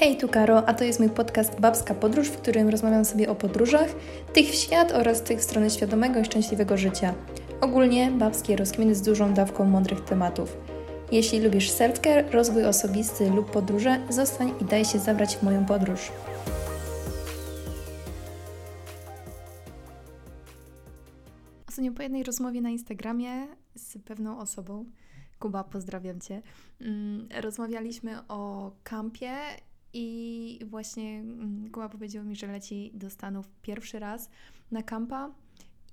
Hej, 0.00 0.16
tu 0.16 0.28
Karo, 0.28 0.68
a 0.68 0.74
to 0.74 0.84
jest 0.84 1.00
mój 1.00 1.10
podcast 1.10 1.60
Babska 1.60 1.94
Podróż, 1.94 2.28
w 2.28 2.36
którym 2.36 2.68
rozmawiam 2.68 3.04
sobie 3.04 3.30
o 3.30 3.34
podróżach, 3.34 3.88
tych 4.32 4.46
w 4.46 4.54
świat 4.54 4.92
oraz 4.92 5.22
tych 5.22 5.38
w 5.38 5.42
stronę 5.42 5.70
świadomego 5.70 6.20
i 6.20 6.24
szczęśliwego 6.24 6.76
życia. 6.76 7.14
Ogólnie 7.60 8.10
babskie 8.10 8.56
rozkminy 8.56 8.94
z 8.94 9.02
dużą 9.02 9.34
dawką 9.34 9.64
mądrych 9.64 10.00
tematów. 10.00 10.56
Jeśli 11.12 11.40
lubisz 11.40 11.70
self-care, 11.70 12.30
rozwój 12.30 12.64
osobisty 12.64 13.30
lub 13.30 13.50
podróże, 13.50 14.06
zostań 14.10 14.52
i 14.60 14.64
daj 14.64 14.84
się 14.84 14.98
zabrać 14.98 15.36
w 15.36 15.42
moją 15.42 15.66
podróż. 15.66 16.12
Ostatnio 21.68 21.92
po 21.92 22.02
jednej 22.02 22.22
rozmowie 22.22 22.60
na 22.60 22.70
Instagramie 22.70 23.46
z 23.74 23.98
pewną 24.04 24.38
osobą, 24.38 24.84
Kuba, 25.38 25.64
pozdrawiam 25.64 26.20
Cię, 26.20 26.42
mm, 26.80 27.28
rozmawialiśmy 27.40 28.28
o 28.28 28.72
kampie 28.84 29.30
i 29.92 30.60
właśnie 30.66 31.20
mm, 31.20 31.70
Kuba 31.70 31.88
powiedział 31.88 32.24
mi, 32.24 32.36
że 32.36 32.46
leci 32.46 32.90
do 32.94 33.10
Stanów 33.10 33.48
pierwszy 33.62 33.98
raz 33.98 34.30
na 34.70 34.82
kampa. 34.82 35.30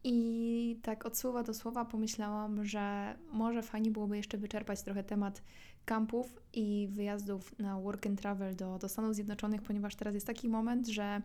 I 0.03 0.79
tak 0.81 1.05
od 1.05 1.17
słowa 1.17 1.43
do 1.43 1.53
słowa 1.53 1.85
pomyślałam, 1.85 2.65
że 2.65 3.15
może 3.31 3.61
fajnie 3.61 3.91
byłoby 3.91 4.17
jeszcze 4.17 4.37
wyczerpać 4.37 4.81
trochę 4.81 5.03
temat 5.03 5.41
kampów 5.85 6.39
i 6.53 6.87
wyjazdów 6.91 7.59
na 7.59 7.79
work 7.79 8.05
and 8.05 8.21
travel 8.21 8.55
do, 8.55 8.77
do 8.79 8.89
Stanów 8.89 9.15
Zjednoczonych, 9.15 9.61
ponieważ 9.61 9.95
teraz 9.95 10.13
jest 10.13 10.27
taki 10.27 10.49
moment, 10.49 10.87
że 10.87 11.21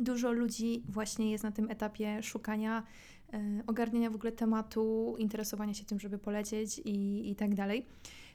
dużo 0.00 0.32
ludzi 0.32 0.82
właśnie 0.88 1.30
jest 1.30 1.44
na 1.44 1.52
tym 1.52 1.70
etapie 1.70 2.22
szukania, 2.22 2.82
yy, 3.32 3.38
ogarniania 3.66 4.10
w 4.10 4.14
ogóle 4.14 4.32
tematu, 4.32 5.16
interesowania 5.18 5.74
się 5.74 5.84
tym, 5.84 6.00
żeby 6.00 6.18
polecieć 6.18 6.78
i, 6.78 7.30
i 7.30 7.36
tak 7.36 7.54
dalej. 7.54 7.86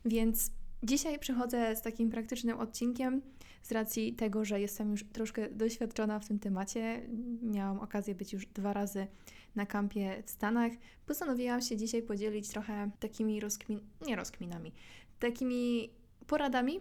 Więc 0.06 0.52
dzisiaj 0.84 1.20
przychodzę 1.20 1.76
z 1.76 1.82
takim 1.82 2.10
praktycznym 2.10 2.60
odcinkiem 2.60 3.22
z 3.64 3.72
racji 3.72 4.14
tego, 4.14 4.46
że 4.46 4.62
jestem 4.62 4.92
już 4.92 5.04
troszkę 5.04 5.50
doświadczona 5.50 6.20
w 6.20 6.28
tym 6.28 6.40
temacie. 6.40 7.02
Miałam 7.42 7.80
okazję 7.80 8.16
być 8.16 8.34
już 8.34 8.46
dwa 8.46 8.74
razy 8.74 9.08
na 9.56 9.66
kampie 9.66 10.24
w 10.26 10.30
Stanach. 10.30 10.72
Postanowiłam 11.06 11.62
się 11.62 11.78
dzisiaj 11.78 12.02
podzielić 12.02 12.50
trochę 12.50 12.92
takimi 13.00 13.40
rozkmin... 13.40 13.80
nie 14.08 14.16
rozkminami, 14.16 14.72
takimi 15.20 15.90
poradami, 16.28 16.80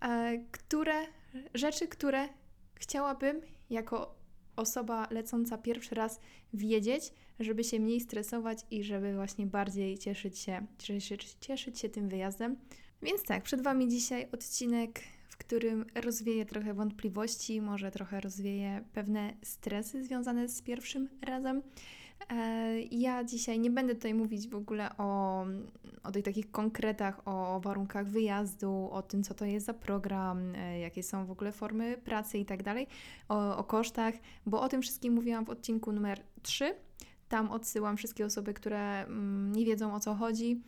e, 0.00 0.38
które, 0.52 0.94
rzeczy, 1.54 1.88
które 1.88 2.28
chciałabym 2.74 3.40
jako 3.70 4.14
osoba 4.56 5.08
lecąca 5.10 5.58
pierwszy 5.58 5.94
raz 5.94 6.20
wiedzieć, 6.52 7.12
żeby 7.40 7.64
się 7.64 7.80
mniej 7.80 8.00
stresować 8.00 8.58
i 8.70 8.84
żeby 8.84 9.14
właśnie 9.14 9.46
bardziej 9.46 9.98
cieszyć 9.98 10.38
się, 10.38 10.66
cieszyć, 10.78 11.36
cieszyć 11.40 11.78
się 11.78 11.88
tym 11.88 12.08
wyjazdem. 12.08 12.56
Więc 13.02 13.22
tak, 13.22 13.42
przed 13.42 13.62
Wami 13.62 13.88
dzisiaj 13.88 14.28
odcinek 14.32 15.00
w 15.34 15.36
którym 15.36 15.84
rozwieję 15.94 16.46
trochę 16.46 16.74
wątpliwości, 16.74 17.60
może 17.60 17.90
trochę 17.90 18.20
rozwieję 18.20 18.84
pewne 18.92 19.34
stresy 19.42 20.04
związane 20.04 20.48
z 20.48 20.62
pierwszym 20.62 21.08
razem. 21.22 21.62
E, 22.30 22.80
ja 22.80 23.24
dzisiaj 23.24 23.58
nie 23.58 23.70
będę 23.70 23.94
tutaj 23.94 24.14
mówić 24.14 24.48
w 24.48 24.54
ogóle 24.54 24.96
o, 24.96 25.44
o 26.02 26.12
tych 26.12 26.24
takich 26.24 26.50
konkretach, 26.50 27.28
o 27.28 27.60
warunkach 27.60 28.08
wyjazdu, 28.08 28.88
o 28.92 29.02
tym, 29.02 29.22
co 29.22 29.34
to 29.34 29.44
jest 29.44 29.66
za 29.66 29.74
program, 29.74 30.54
e, 30.54 30.78
jakie 30.78 31.02
są 31.02 31.26
w 31.26 31.30
ogóle 31.30 31.52
formy 31.52 31.98
pracy 32.04 32.38
i 32.38 32.44
tak 32.44 32.62
dalej, 32.62 32.86
o 33.28 33.64
kosztach, 33.64 34.14
bo 34.46 34.60
o 34.60 34.68
tym 34.68 34.82
wszystkim 34.82 35.14
mówiłam 35.14 35.44
w 35.44 35.50
odcinku 35.50 35.92
numer 35.92 36.20
3. 36.42 36.74
Tam 37.28 37.50
odsyłam 37.50 37.96
wszystkie 37.96 38.26
osoby, 38.26 38.54
które 38.54 39.04
mm, 39.04 39.52
nie 39.52 39.64
wiedzą 39.64 39.94
o 39.94 40.00
co 40.00 40.14
chodzi 40.14 40.62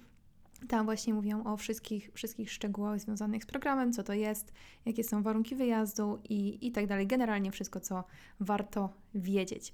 tam 0.68 0.86
właśnie 0.86 1.14
mówią 1.14 1.44
o 1.44 1.56
wszystkich, 1.56 2.10
wszystkich 2.14 2.52
szczegółach 2.52 3.00
związanych 3.00 3.44
z 3.44 3.46
programem, 3.46 3.92
co 3.92 4.02
to 4.02 4.12
jest, 4.12 4.52
jakie 4.86 5.04
są 5.04 5.22
warunki 5.22 5.56
wyjazdu 5.56 6.20
i, 6.28 6.66
i 6.66 6.72
tak 6.72 6.86
dalej. 6.86 7.06
Generalnie 7.06 7.52
wszystko, 7.52 7.80
co 7.80 8.04
warto 8.40 8.92
wiedzieć. 9.14 9.72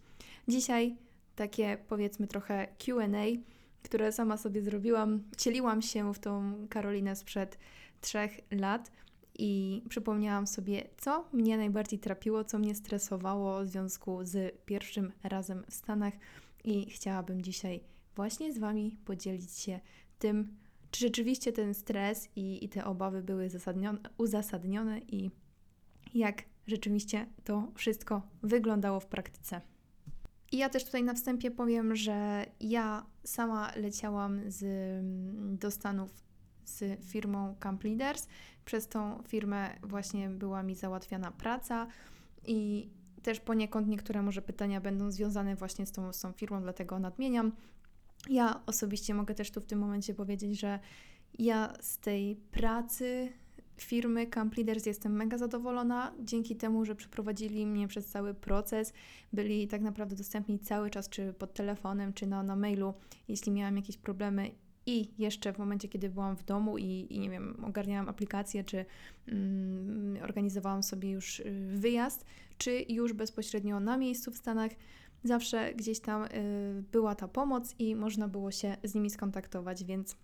Dzisiaj 0.48 0.97
takie 1.36 1.78
powiedzmy 1.89 2.27
trochę 2.27 2.69
QA, 2.78 3.42
które 3.83 4.12
sama 4.12 4.36
sobie 4.36 4.62
zrobiłam. 4.62 5.23
Cieliłam 5.36 5.83
się 5.83 6.14
w 6.14 6.18
tą 6.18 6.55
Karolinę 6.70 7.17
sprzed 7.17 7.58
trzech 8.01 8.40
lat 8.51 8.90
i 9.39 9.83
przypomniałam 9.89 10.46
sobie, 10.46 10.89
co 10.96 11.28
mnie 11.33 11.57
najbardziej 11.57 11.98
trapiło, 11.98 12.45
co 12.45 12.58
mnie 12.58 12.74
stresowało 12.74 13.64
w 13.64 13.68
związku 13.68 14.18
z 14.23 14.58
pierwszym 14.67 15.12
razem 15.23 15.64
w 15.68 15.74
Stanach 15.74 16.14
i 16.64 16.90
chciałabym 16.90 17.42
dzisiaj 17.42 17.80
właśnie 18.17 18.52
z 18.52 18.58
Wami 18.58 18.96
podzielić 19.05 19.58
się 19.58 19.80
tym, 20.18 20.57
czy 20.92 21.01
rzeczywiście 21.01 21.53
ten 21.53 21.75
stres 21.75 22.29
i, 22.36 22.64
i 22.64 22.69
te 22.69 22.85
obawy 22.85 23.23
były 23.23 23.48
uzasadnione 24.19 24.98
i 24.98 25.30
jak 26.14 26.42
rzeczywiście 26.67 27.27
to 27.45 27.73
wszystko 27.75 28.23
wyglądało 28.42 29.01
w 29.01 29.07
praktyce. 29.07 29.61
I 30.52 30.57
ja 30.57 30.69
też 30.69 30.85
tutaj 30.85 31.02
na 31.02 31.14
wstępie 31.14 31.51
powiem, 31.51 31.97
że 31.97 32.47
ja 32.61 33.07
sama 33.25 33.73
leciałam 33.77 34.41
z, 34.47 34.64
do 35.61 35.70
Stanów 35.70 36.11
z 36.64 37.05
firmą 37.05 37.57
Camp 37.61 37.85
Leaders. 37.85 38.29
Przez 38.64 38.89
tą 38.89 39.23
firmę 39.23 39.70
właśnie 39.83 40.29
była 40.29 40.63
mi 40.63 40.75
załatwiana 40.75 41.31
praca 41.31 41.86
i 42.47 42.89
też 43.23 43.41
poniekąd 43.41 43.89
niektóre 43.89 44.23
może 44.23 44.42
pytania 44.42 44.81
będą 44.81 45.11
związane 45.11 45.57
właśnie 45.57 45.86
z 45.86 45.92
tą, 45.92 46.13
z 46.13 46.20
tą 46.20 46.33
firmą, 46.33 46.63
dlatego 46.63 46.98
nadmieniam. 46.98 47.52
Ja 48.28 48.60
osobiście 48.66 49.14
mogę 49.14 49.34
też 49.34 49.50
tu 49.50 49.60
w 49.60 49.66
tym 49.66 49.78
momencie 49.78 50.14
powiedzieć, 50.14 50.60
że 50.60 50.78
ja 51.38 51.72
z 51.80 51.98
tej 51.98 52.36
pracy 52.36 53.33
firmy 53.77 54.27
Camp 54.27 54.56
Leaders 54.56 54.86
jestem 54.86 55.12
mega 55.12 55.38
zadowolona 55.38 56.12
dzięki 56.20 56.56
temu, 56.56 56.84
że 56.84 56.94
przeprowadzili 56.94 57.66
mnie 57.66 57.88
przez 57.88 58.06
cały 58.06 58.34
proces, 58.34 58.92
byli 59.33 59.68
tak 59.68 59.80
naprawdę 59.80 60.16
dostępni 60.16 60.58
cały 60.58 60.90
czas, 60.90 61.08
czy 61.08 61.33
pod 61.33 61.55
telefonem, 61.55 62.12
czy 62.12 62.27
na, 62.27 62.42
na 62.42 62.56
mailu, 62.56 62.94
jeśli 63.28 63.52
miałam 63.52 63.77
jakieś 63.77 63.96
problemy. 63.96 64.50
I 64.86 65.08
jeszcze 65.18 65.52
w 65.52 65.58
momencie, 65.58 65.89
kiedy 65.89 66.08
byłam 66.08 66.36
w 66.36 66.44
domu 66.44 66.78
i, 66.78 67.06
i 67.10 67.18
nie 67.18 67.30
wiem, 67.30 67.64
ogarniałam 67.64 68.08
aplikację, 68.08 68.64
czy 68.64 68.84
mm, 69.28 70.22
organizowałam 70.22 70.83
sobie 70.83 71.10
już 71.10 71.40
y, 71.40 71.70
wyjazd, 71.74 72.24
czy 72.58 72.84
już 72.89 73.12
bezpośrednio 73.12 73.80
na 73.80 73.96
miejscu 73.96 74.30
w 74.30 74.36
Stanach, 74.36 74.72
zawsze 75.24 75.74
gdzieś 75.74 76.00
tam 76.00 76.24
y, 76.24 76.28
była 76.92 77.14
ta 77.14 77.28
pomoc 77.28 77.74
i 77.78 77.96
można 77.96 78.28
było 78.28 78.50
się 78.50 78.77
z 78.84 78.94
nimi 78.94 79.10
skontaktować, 79.10 79.84
więc 79.84 80.16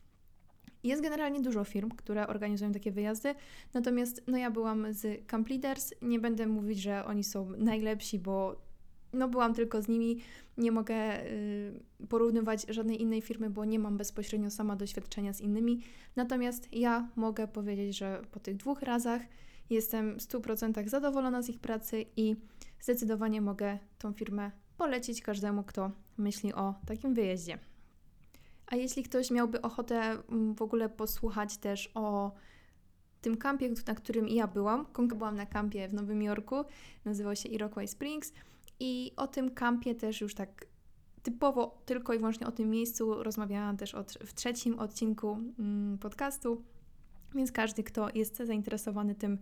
jest 0.84 1.02
generalnie 1.02 1.40
dużo 1.40 1.64
firm, 1.64 1.90
które 1.90 2.26
organizują 2.26 2.72
takie 2.72 2.92
wyjazdy, 2.92 3.34
natomiast 3.74 4.22
no 4.26 4.38
ja 4.38 4.50
byłam 4.50 4.92
z 4.92 5.26
Camp 5.26 5.48
Leaders, 5.48 5.94
nie 6.02 6.20
będę 6.20 6.46
mówić, 6.46 6.78
że 6.78 7.04
oni 7.04 7.24
są 7.24 7.50
najlepsi, 7.58 8.18
bo 8.18 8.56
no 9.12 9.28
byłam 9.28 9.54
tylko 9.54 9.82
z 9.82 9.88
nimi, 9.88 10.20
nie 10.58 10.72
mogę 10.72 11.26
y, 11.26 11.80
porównywać 12.08 12.66
żadnej 12.68 13.02
innej 13.02 13.22
firmy, 13.22 13.50
bo 13.50 13.64
nie 13.64 13.78
mam 13.78 13.96
bezpośrednio 13.96 14.50
sama 14.50 14.76
doświadczenia 14.76 15.32
z 15.32 15.40
innymi, 15.40 15.82
natomiast 16.16 16.68
ja 16.72 17.08
mogę 17.16 17.48
powiedzieć, 17.48 17.98
że 17.98 18.22
po 18.30 18.40
tych 18.40 18.56
dwóch 18.56 18.82
razach 18.82 19.22
jestem 19.70 20.18
w 20.18 20.22
100% 20.22 20.88
zadowolona 20.88 21.42
z 21.42 21.48
ich 21.48 21.58
pracy 21.58 22.04
i 22.16 22.36
zdecydowanie 22.80 23.40
mogę 23.40 23.78
tą 23.98 24.12
firmę 24.12 24.50
polecić 24.78 25.22
każdemu, 25.22 25.62
kto 25.62 25.90
myśli 26.18 26.54
o 26.54 26.74
takim 26.86 27.14
wyjeździe. 27.14 27.58
A 28.66 28.76
jeśli 28.76 29.02
ktoś 29.02 29.30
miałby 29.30 29.62
ochotę 29.62 29.96
mm, 29.96 30.54
w 30.54 30.62
ogóle 30.62 30.88
posłuchać 30.88 31.56
też 31.56 31.90
o 31.94 32.32
tym 33.20 33.36
kampie, 33.36 33.70
na 33.86 33.94
którym 33.94 34.28
ja 34.28 34.46
byłam, 34.46 34.86
byłam 35.08 35.36
na 35.36 35.46
kampie 35.46 35.88
w 35.88 35.94
Nowym 35.94 36.22
Jorku, 36.22 36.56
nazywał 37.04 37.36
się 37.36 37.48
Iroquois 37.48 37.90
Springs 37.90 38.32
i 38.80 39.12
o 39.16 39.26
tym 39.26 39.50
kampie 39.50 39.94
też 39.94 40.20
już 40.20 40.34
tak 40.34 40.66
typowo 41.22 41.82
tylko 41.86 42.14
i 42.14 42.18
wyłącznie 42.18 42.46
o 42.46 42.52
tym 42.52 42.70
miejscu 42.70 43.22
rozmawiałam 43.22 43.76
też 43.76 43.94
od, 43.94 44.12
w 44.12 44.34
trzecim 44.34 44.78
odcinku 44.78 45.38
mm, 45.58 45.98
podcastu, 45.98 46.62
więc 47.34 47.52
każdy, 47.52 47.82
kto 47.82 48.08
jest 48.14 48.36
zainteresowany 48.36 49.14
tym, 49.14 49.38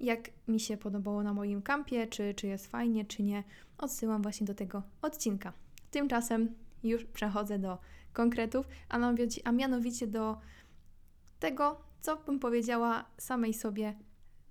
jak 0.00 0.30
mi 0.48 0.60
się 0.60 0.76
podobało 0.76 1.22
na 1.22 1.34
moim 1.34 1.62
kampie, 1.62 2.06
czy, 2.06 2.34
czy 2.34 2.46
jest 2.46 2.66
fajnie, 2.66 3.04
czy 3.04 3.22
nie, 3.22 3.44
odsyłam 3.78 4.22
właśnie 4.22 4.46
do 4.46 4.54
tego 4.54 4.82
odcinka. 5.02 5.52
Tymczasem 5.90 6.54
już 6.82 7.04
przechodzę 7.04 7.58
do 7.58 7.78
konkretów, 8.12 8.68
a 9.44 9.52
mianowicie 9.52 10.06
do 10.06 10.36
tego, 11.38 11.80
co 12.00 12.16
bym 12.16 12.38
powiedziała 12.38 13.04
samej 13.18 13.54
sobie 13.54 13.94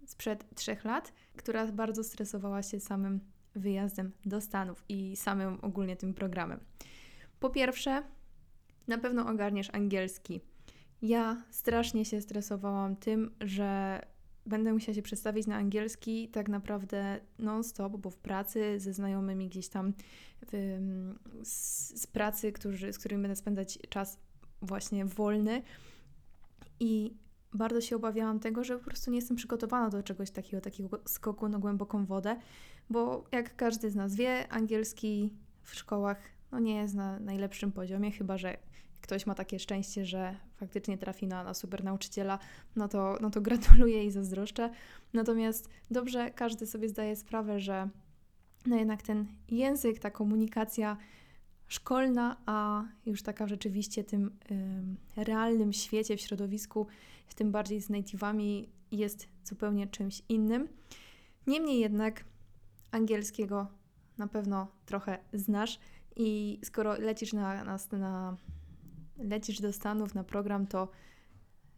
sprzed 0.06 0.56
trzech 0.56 0.86
lat, 0.86 1.14
która 1.36 1.68
bardzo 1.68 2.04
stresowała 2.04 2.64
się 2.64 2.80
samym 2.80 3.20
wyjazdem 3.56 4.12
do 4.26 4.42
Stanów 4.42 4.84
i 4.90 5.16
samym 5.16 5.60
ogólnie 5.62 5.96
tym 5.96 6.14
programem. 6.14 6.60
Po 7.40 7.50
pierwsze, 7.50 8.04
na 8.88 8.98
pewno 8.98 9.28
ogarniesz 9.28 9.70
angielski. 9.74 10.42
Ja 11.02 11.44
strasznie 11.50 12.06
się 12.06 12.22
stresowałam 12.22 12.96
tym, 12.96 13.36
że 13.42 14.02
będę 14.46 14.74
musiała 14.74 14.96
się 14.96 15.02
przedstawić 15.02 15.48
na 15.48 15.56
angielski 15.56 16.30
tak 16.30 16.50
naprawdę 16.50 17.20
non-stop, 17.40 17.98
bo 17.98 18.10
w 18.10 18.18
pracy 18.18 18.80
ze 18.80 18.94
znajomymi 18.94 19.48
gdzieś 19.48 19.68
tam 19.68 19.94
w, 20.52 20.80
z, 21.44 22.02
z, 22.02 22.08
pracy, 22.08 22.52
którzy, 22.52 22.94
z 22.94 23.00
którymi 23.00 23.22
będę 23.22 23.36
spędzać 23.36 23.80
czas 23.90 24.18
właśnie 24.62 25.06
wolny. 25.06 25.62
I 26.80 27.18
bardzo 27.54 27.82
się 27.82 27.96
obawiałam 27.96 28.40
tego, 28.40 28.64
że 28.64 28.78
po 28.78 28.86
prostu 28.86 29.12
nie 29.12 29.18
jestem 29.18 29.38
przygotowana 29.38 29.90
do 29.90 30.04
czegoś 30.04 30.32
takiego, 30.32 30.62
takiego 30.62 31.02
skoku 31.06 31.50
na 31.50 31.60
głęboką 31.60 32.06
wodę, 32.06 32.36
bo 32.90 33.24
jak 33.32 33.56
każdy 33.56 33.92
z 33.92 33.96
nas 33.96 34.16
wie, 34.16 34.52
angielski 34.52 35.30
w 35.64 35.76
szkołach 35.76 36.18
no 36.52 36.60
nie 36.60 36.76
jest 36.76 36.96
na 36.96 37.20
najlepszym 37.20 37.72
poziomie, 37.72 38.12
chyba 38.12 38.38
że 38.38 38.58
ktoś 39.02 39.26
ma 39.26 39.36
takie 39.36 39.60
szczęście, 39.60 40.06
że 40.06 40.36
faktycznie 40.66 40.98
trafi 40.98 41.28
na, 41.28 41.44
na 41.44 41.54
super 41.54 41.84
nauczyciela, 41.84 42.40
no 42.76 42.88
to, 42.88 43.18
no 43.22 43.30
to 43.30 43.42
gratuluję 43.42 44.06
i 44.06 44.12
zazdroszczę. 44.12 44.70
Natomiast 45.14 45.70
dobrze 45.92 46.32
każdy 46.32 46.66
sobie 46.66 46.90
zdaje 46.90 47.16
sprawę, 47.16 47.60
że 47.60 47.90
no 48.66 48.76
jednak 48.76 49.02
ten 49.02 49.28
język, 49.50 50.00
ta 50.00 50.12
komunikacja 50.12 50.98
szkolna, 51.68 52.38
a 52.46 52.84
już 53.06 53.24
taka 53.24 53.48
rzeczywiście 53.48 54.04
tym 54.04 54.32
realnym 55.16 55.74
świecie, 55.74 56.18
w 56.18 56.22
środowisku, 56.22 56.88
w 57.28 57.36
tym 57.36 57.52
bardziej 57.52 57.82
z 57.82 57.90
native'ami, 57.90 58.66
jest 58.92 59.28
zupełnie 59.44 59.88
czymś 59.88 60.22
innym. 60.30 60.68
Niemniej 61.48 61.80
jednak 61.80 62.26
angielskiego 62.92 63.68
na 64.18 64.28
pewno 64.28 64.68
trochę 64.86 65.20
znasz 65.34 65.80
i 66.16 66.60
skoro 66.64 66.94
lecisz 66.94 67.34
na, 67.34 67.64
na, 67.64 67.78
na 67.92 68.38
lecisz 69.18 69.62
do 69.62 69.74
Stanów 69.74 70.16
na 70.16 70.24
program, 70.24 70.68
to 70.68 70.88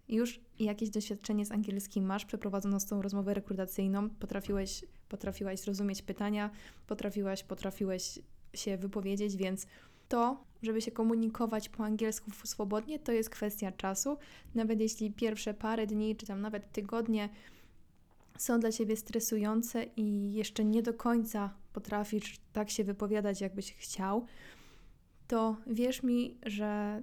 już 0.10 0.40
jakieś 0.60 0.90
doświadczenie 0.90 1.46
z 1.46 1.52
angielskim 1.52 2.06
masz, 2.06 2.26
przeprowadzono 2.26 2.80
z 2.80 2.86
tą 2.86 3.02
rozmowę 3.02 3.34
rekrutacyjną, 3.34 4.10
potrafiłeś, 4.10 4.86
potrafiłaś 5.10 5.60
zrozumieć 5.60 6.02
pytania, 6.02 6.50
potrafiłaś, 6.88 7.44
potrafiłeś 7.44 8.20
się 8.54 8.78
wypowiedzieć, 8.78 9.36
więc 9.36 9.68
to, 10.10 10.44
żeby 10.62 10.82
się 10.82 10.92
komunikować 10.92 11.70
po 11.70 11.84
angielsku 11.84 12.32
swobodnie, 12.44 13.00
to 13.00 13.12
jest 13.12 13.30
kwestia 13.30 13.72
czasu. 13.72 14.18
Nawet 14.56 14.80
jeśli 14.80 15.12
pierwsze 15.12 15.54
parę 15.54 15.88
dni, 15.88 16.16
czy 16.16 16.26
tam 16.26 16.42
nawet 16.42 16.72
tygodnie 16.72 17.30
są 18.38 18.60
dla 18.60 18.72
ciebie 18.72 18.98
stresujące 18.98 19.84
i 19.84 20.34
jeszcze 20.34 20.66
nie 20.66 20.84
do 20.84 20.94
końca 20.94 21.54
potrafisz 21.74 22.40
tak 22.54 22.70
się 22.70 22.84
wypowiadać, 22.84 23.42
jakbyś 23.42 23.74
chciał, 23.74 24.26
to 25.28 25.58
wierz 25.68 26.04
mi, 26.04 26.38
że 26.46 27.02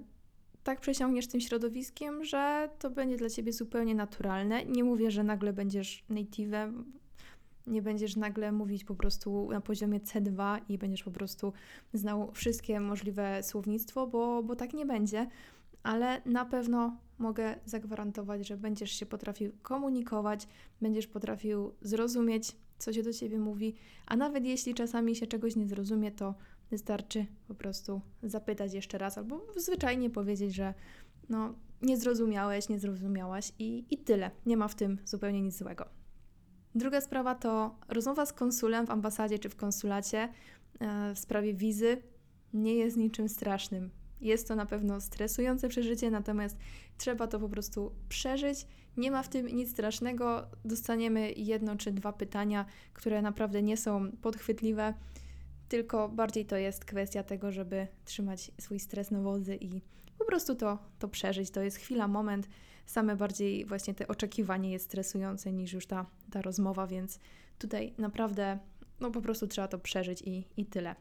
tak 0.63 0.79
przesiągniesz 0.79 1.27
tym 1.27 1.41
środowiskiem, 1.41 2.23
że 2.23 2.69
to 2.79 2.89
będzie 2.89 3.17
dla 3.17 3.29
ciebie 3.29 3.53
zupełnie 3.53 3.95
naturalne. 3.95 4.65
Nie 4.65 4.83
mówię, 4.83 5.11
że 5.11 5.23
nagle 5.23 5.53
będziesz 5.53 6.03
native'em, 6.09 6.83
nie 7.67 7.81
będziesz 7.81 8.15
nagle 8.15 8.51
mówić 8.51 8.83
po 8.83 8.95
prostu 8.95 9.49
na 9.51 9.61
poziomie 9.61 9.99
C2 9.99 10.59
i 10.69 10.77
będziesz 10.77 11.03
po 11.03 11.11
prostu 11.11 11.53
znał 11.93 12.31
wszystkie 12.31 12.79
możliwe 12.79 13.43
słownictwo, 13.43 14.07
bo, 14.07 14.43
bo 14.43 14.55
tak 14.55 14.73
nie 14.73 14.85
będzie, 14.85 15.27
ale 15.83 16.21
na 16.25 16.45
pewno 16.45 16.97
mogę 17.17 17.55
zagwarantować, 17.65 18.47
że 18.47 18.57
będziesz 18.57 18.91
się 18.91 19.05
potrafił 19.05 19.51
komunikować, 19.61 20.47
będziesz 20.81 21.07
potrafił 21.07 21.71
zrozumieć, 21.81 22.55
co 22.77 22.93
się 22.93 23.03
do 23.03 23.13
ciebie 23.13 23.39
mówi, 23.39 23.75
a 24.05 24.15
nawet 24.15 24.45
jeśli 24.45 24.73
czasami 24.73 25.15
się 25.15 25.27
czegoś 25.27 25.55
nie 25.55 25.67
zrozumie, 25.67 26.11
to 26.11 26.35
wystarczy 26.73 27.25
po 27.47 27.55
prostu 27.55 28.01
zapytać 28.23 28.73
jeszcze 28.73 28.97
raz 28.97 29.17
albo 29.17 29.45
zwyczajnie 29.55 30.09
powiedzieć, 30.09 30.55
że 30.55 30.73
no, 31.29 31.55
nie 31.81 31.97
zrozumiałeś, 31.97 32.69
nie 32.69 32.79
zrozumiałaś 32.79 33.51
i, 33.59 33.85
i 33.89 33.97
tyle. 33.97 34.31
Nie 34.45 34.57
ma 34.57 34.67
w 34.67 34.75
tym 34.75 34.97
zupełnie 35.05 35.41
nic 35.41 35.57
złego. 35.57 35.85
Druga 36.75 37.01
sprawa 37.01 37.35
to 37.35 37.75
rozmowa 37.87 38.25
z 38.25 38.33
konsulem 38.33 38.87
w 38.87 38.89
ambasadzie 38.89 39.39
czy 39.39 39.49
w 39.49 39.55
konsulacie 39.55 40.29
e, 40.79 41.13
w 41.15 41.19
sprawie 41.19 41.53
wizy 41.53 42.01
nie 42.53 42.75
jest 42.75 42.97
niczym 42.97 43.29
strasznym. 43.29 43.89
Jest 44.21 44.47
to 44.47 44.55
na 44.55 44.65
pewno 44.65 45.01
stresujące 45.01 45.69
przeżycie, 45.69 46.11
natomiast 46.11 46.57
trzeba 46.97 47.27
to 47.27 47.39
po 47.39 47.49
prostu 47.49 47.91
przeżyć. 48.09 48.67
Nie 48.97 49.11
ma 49.11 49.23
w 49.23 49.29
tym 49.29 49.47
nic 49.47 49.71
strasznego. 49.71 50.47
Dostaniemy 50.65 51.31
jedno 51.31 51.75
czy 51.75 51.91
dwa 51.91 52.13
pytania, 52.13 52.65
które 52.93 53.21
naprawdę 53.21 53.61
nie 53.61 53.77
są 53.77 54.11
podchwytliwe, 54.21 54.93
tylko 55.69 56.09
bardziej 56.09 56.45
to 56.45 56.57
jest 56.57 56.85
kwestia 56.85 57.23
tego, 57.23 57.51
żeby 57.51 57.87
trzymać 58.05 58.51
swój 58.59 58.79
stres 58.79 59.11
na 59.11 59.21
wodzy 59.21 59.55
i 59.55 59.81
po 60.17 60.25
prostu 60.25 60.55
to, 60.55 60.79
to 60.99 61.07
przeżyć. 61.07 61.51
To 61.51 61.61
jest 61.61 61.77
chwila, 61.77 62.07
moment. 62.07 62.49
Same 62.85 63.15
bardziej 63.15 63.65
właśnie 63.65 63.93
te 63.93 64.07
oczekiwanie 64.07 64.71
jest 64.71 64.85
stresujące 64.85 65.53
niż 65.53 65.73
już 65.73 65.87
ta, 65.87 66.05
ta 66.31 66.41
rozmowa, 66.41 66.87
więc 66.87 67.19
tutaj 67.59 67.93
naprawdę 67.97 68.59
no 68.99 69.11
po 69.11 69.21
prostu 69.21 69.47
trzeba 69.47 69.67
to 69.67 69.79
przeżyć 69.79 70.21
i, 70.21 70.47
i 70.57 70.65
tyle. 70.65 70.95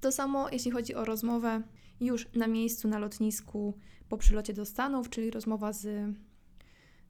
To 0.00 0.12
samo 0.12 0.48
jeśli 0.50 0.70
chodzi 0.70 0.94
o 0.94 1.04
rozmowę 1.04 1.62
już 2.00 2.28
na 2.34 2.46
miejscu, 2.46 2.88
na 2.88 2.98
lotnisku 2.98 3.78
po 4.08 4.16
przylocie 4.16 4.52
do 4.52 4.64
Stanów, 4.64 5.10
czyli 5.10 5.30
rozmowa 5.30 5.72
z, 5.72 6.14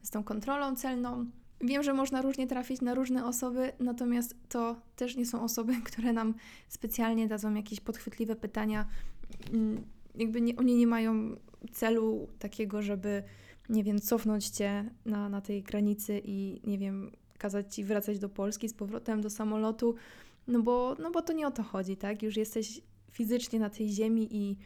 z 0.02 0.10
tą 0.10 0.24
kontrolą 0.24 0.76
celną. 0.76 1.26
Wiem, 1.62 1.82
że 1.82 1.94
można 1.94 2.22
różnie 2.22 2.46
trafić 2.46 2.80
na 2.80 2.94
różne 2.94 3.26
osoby, 3.26 3.72
natomiast 3.80 4.36
to 4.48 4.76
też 4.96 5.16
nie 5.16 5.26
są 5.26 5.42
osoby, 5.42 5.74
które 5.92 6.12
nam 6.12 6.34
specjalnie 6.68 7.28
dadzą 7.28 7.54
jakieś 7.54 7.80
podchwytliwe 7.80 8.36
pytania. 8.36 8.86
Mm, 9.52 9.84
jakby 10.14 10.40
nie, 10.40 10.56
oni 10.56 10.76
nie 10.76 10.86
mają 10.86 11.36
celu 11.72 12.28
takiego, 12.38 12.82
żeby, 12.82 13.22
nie 13.68 13.84
wiem, 13.84 14.00
cofnąć 14.00 14.48
cię 14.48 14.90
na, 15.06 15.28
na 15.28 15.40
tej 15.40 15.62
granicy 15.62 16.20
i, 16.24 16.60
nie 16.64 16.78
wiem, 16.78 17.10
kazać 17.38 17.74
ci 17.74 17.84
wracać 17.84 18.18
do 18.18 18.28
Polski 18.28 18.68
z 18.68 18.74
powrotem 18.74 19.20
do 19.20 19.30
samolotu, 19.30 19.94
no 20.48 20.62
bo, 20.62 20.96
no 20.98 21.10
bo 21.10 21.22
to 21.22 21.32
nie 21.32 21.46
o 21.46 21.50
to 21.50 21.62
chodzi, 21.62 21.96
tak? 21.96 22.22
Już 22.22 22.36
jesteś 22.36 22.80
fizycznie 23.10 23.60
na 23.60 23.70
tej 23.70 23.88
ziemi 23.88 24.28
i 24.30 24.56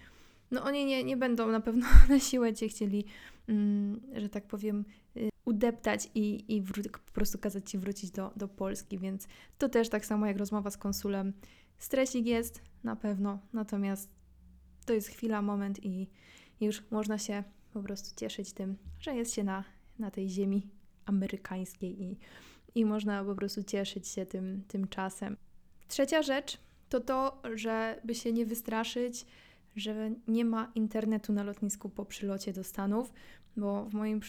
no 0.51 0.65
oni 0.65 0.85
nie, 0.85 1.05
nie 1.05 1.17
będą 1.17 1.49
na 1.49 1.61
pewno 1.61 1.87
na 2.09 2.21
siłę 2.21 2.55
cię 2.55 2.69
chcieli, 2.69 3.05
mm, 3.49 4.01
że 4.17 4.29
tak 4.29 4.47
powiem, 4.47 4.85
y, 5.17 5.29
udeptać 5.47 6.11
i, 6.15 6.57
i 6.57 6.63
po 6.63 7.13
prostu 7.13 7.39
kazać 7.39 7.71
ci 7.71 7.79
wrócić 7.79 8.11
do, 8.11 8.33
do 8.37 8.49
Polski, 8.49 8.99
więc 8.99 9.29
to 9.59 9.69
też 9.69 9.89
tak 9.89 10.07
samo 10.07 10.27
jak 10.27 10.37
rozmowa 10.37 10.71
z 10.71 10.77
konsulem. 10.77 11.33
Stresik 11.79 12.27
jest 12.27 12.63
na 12.85 12.97
pewno, 12.97 13.39
natomiast 13.53 14.11
to 14.87 14.93
jest 14.93 15.09
chwila, 15.09 15.43
moment 15.43 15.85
i 15.85 16.11
już 16.61 16.91
można 16.91 17.19
się 17.19 17.45
po 17.73 17.83
prostu 17.83 18.17
cieszyć 18.17 18.53
tym, 18.53 18.77
że 19.01 19.15
jest 19.15 19.35
się 19.35 19.45
na, 19.45 19.65
na 19.99 20.11
tej 20.11 20.29
ziemi 20.29 20.69
amerykańskiej 21.05 22.03
i, 22.03 22.19
i 22.75 22.85
można 22.85 23.25
po 23.25 23.35
prostu 23.35 23.63
cieszyć 23.63 24.09
się 24.09 24.27
tym, 24.27 24.63
tym 24.69 24.89
czasem. 24.89 25.37
Trzecia 25.89 26.23
rzecz 26.23 26.59
to 26.89 27.01
to, 27.01 27.43
żeby 27.55 28.15
się 28.15 28.33
nie 28.33 28.47
wystraszyć, 28.47 29.27
że 29.77 30.11
nie 30.29 30.45
ma 30.45 30.73
internetu 30.75 31.33
na 31.33 31.43
lotnisku 31.43 31.89
po 31.89 32.05
przylocie 32.05 32.53
do 32.53 32.65
Stanów, 32.65 33.13
bo 33.57 33.85
w 33.85 33.95
moim 33.95 34.21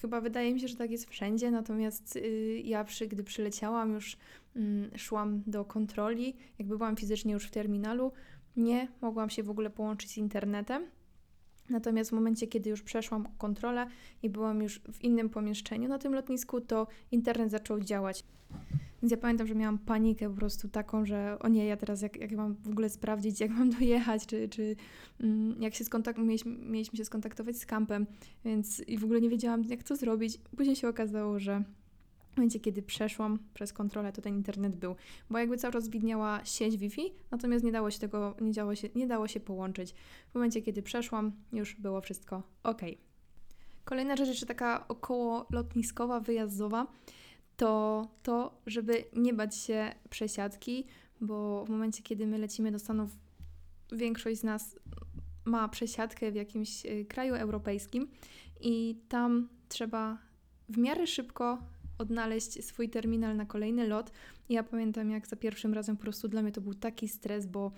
chyba 0.00 0.20
wydaje 0.20 0.54
mi 0.54 0.60
się, 0.60 0.68
że 0.68 0.76
tak 0.76 0.90
jest 0.90 1.10
wszędzie, 1.10 1.50
natomiast 1.50 2.16
yy, 2.16 2.60
ja 2.60 2.84
przy, 2.84 3.08
gdy 3.08 3.24
przyleciałam 3.24 3.92
już 3.92 4.16
yy, 4.54 4.98
szłam 4.98 5.42
do 5.46 5.64
kontroli, 5.64 6.36
jakby 6.58 6.78
byłam 6.78 6.96
fizycznie 6.96 7.32
już 7.32 7.46
w 7.46 7.50
terminalu, 7.50 8.12
nie 8.56 8.88
mogłam 9.00 9.30
się 9.30 9.42
w 9.42 9.50
ogóle 9.50 9.70
połączyć 9.70 10.10
z 10.10 10.16
internetem. 10.16 10.86
Natomiast 11.70 12.10
w 12.10 12.12
momencie, 12.12 12.46
kiedy 12.46 12.70
już 12.70 12.82
przeszłam 12.82 13.28
kontrolę 13.38 13.86
i 14.22 14.30
byłam 14.30 14.62
już 14.62 14.80
w 14.92 15.04
innym 15.04 15.28
pomieszczeniu 15.28 15.88
na 15.88 15.98
tym 15.98 16.14
lotnisku, 16.14 16.60
to 16.60 16.86
internet 17.10 17.50
zaczął 17.50 17.80
działać. 17.80 18.24
Więc 19.02 19.10
ja 19.10 19.16
pamiętam, 19.16 19.46
że 19.46 19.54
miałam 19.54 19.78
panikę 19.78 20.30
po 20.30 20.36
prostu 20.36 20.68
taką, 20.68 21.06
że 21.06 21.36
o 21.40 21.48
nie, 21.48 21.66
ja 21.66 21.76
teraz 21.76 22.02
jak, 22.02 22.16
jak 22.16 22.32
mam 22.32 22.54
w 22.54 22.68
ogóle 22.68 22.90
sprawdzić, 22.90 23.40
jak 23.40 23.50
mam 23.50 23.70
dojechać, 23.78 24.26
czy, 24.26 24.48
czy 24.48 24.76
mm, 25.20 25.62
jak 25.62 25.74
się 25.74 25.84
skontaktować, 25.84 26.28
mieliśmy, 26.28 26.52
mieliśmy 26.52 26.96
się 26.96 27.04
skontaktować 27.04 27.56
z 27.56 27.66
kampem, 27.66 28.06
więc 28.44 28.80
i 28.80 28.98
w 28.98 29.04
ogóle 29.04 29.20
nie 29.20 29.28
wiedziałam, 29.28 29.64
jak 29.64 29.82
to 29.82 29.96
zrobić. 29.96 30.38
Później 30.56 30.76
się 30.76 30.88
okazało, 30.88 31.38
że 31.38 31.64
w 32.32 32.36
momencie, 32.36 32.60
kiedy 32.60 32.82
przeszłam 32.82 33.38
przez 33.54 33.72
kontrolę, 33.72 34.12
to 34.12 34.22
ten 34.22 34.34
internet 34.34 34.76
był, 34.76 34.96
bo 35.30 35.38
jakby 35.38 35.56
cały 35.56 35.72
czas 35.72 35.88
widniała 35.88 36.44
sieć 36.44 36.76
Wi-Fi, 36.76 37.12
natomiast 37.30 37.64
nie 37.64 37.72
dało 37.72 37.90
się 37.90 37.98
tego, 37.98 38.34
nie 38.40 38.52
dało 38.52 38.74
się, 38.74 38.88
nie 38.94 39.06
dało 39.06 39.28
się 39.28 39.40
połączyć. 39.40 39.94
W 40.30 40.34
momencie, 40.34 40.62
kiedy 40.62 40.82
przeszłam, 40.82 41.32
już 41.52 41.74
było 41.74 42.00
wszystko 42.00 42.42
ok. 42.62 42.80
Kolejna 43.84 44.16
rzecz 44.16 44.28
jeszcze 44.28 44.46
taka 44.46 44.88
około 44.88 45.46
lotniskowa, 45.50 46.20
wyjazdowa, 46.20 46.86
to 47.56 48.08
to, 48.22 48.62
żeby 48.66 49.04
nie 49.12 49.34
bać 49.34 49.56
się 49.56 49.92
przesiadki, 50.10 50.86
bo 51.20 51.64
w 51.64 51.68
momencie, 51.68 52.02
kiedy 52.02 52.26
my 52.26 52.38
lecimy 52.38 52.72
do 52.72 52.78
Stanów, 52.78 53.10
większość 53.92 54.40
z 54.40 54.44
nas 54.44 54.78
ma 55.44 55.68
przesiadkę 55.68 56.32
w 56.32 56.34
jakimś 56.34 56.86
y, 56.86 57.04
kraju 57.04 57.34
europejskim 57.34 58.08
i 58.60 58.96
tam 59.08 59.48
trzeba 59.68 60.18
w 60.68 60.78
miarę 60.78 61.06
szybko 61.06 61.58
odnaleźć 61.98 62.64
swój 62.64 62.88
terminal 62.88 63.36
na 63.36 63.46
kolejny 63.46 63.88
lot. 63.88 64.12
Ja 64.48 64.62
pamiętam, 64.62 65.10
jak 65.10 65.26
za 65.26 65.36
pierwszym 65.36 65.74
razem 65.74 65.96
po 65.96 66.02
prostu 66.02 66.28
dla 66.28 66.42
mnie 66.42 66.52
to 66.52 66.60
był 66.60 66.74
taki 66.74 67.08
stres, 67.08 67.46
bo 67.46 67.72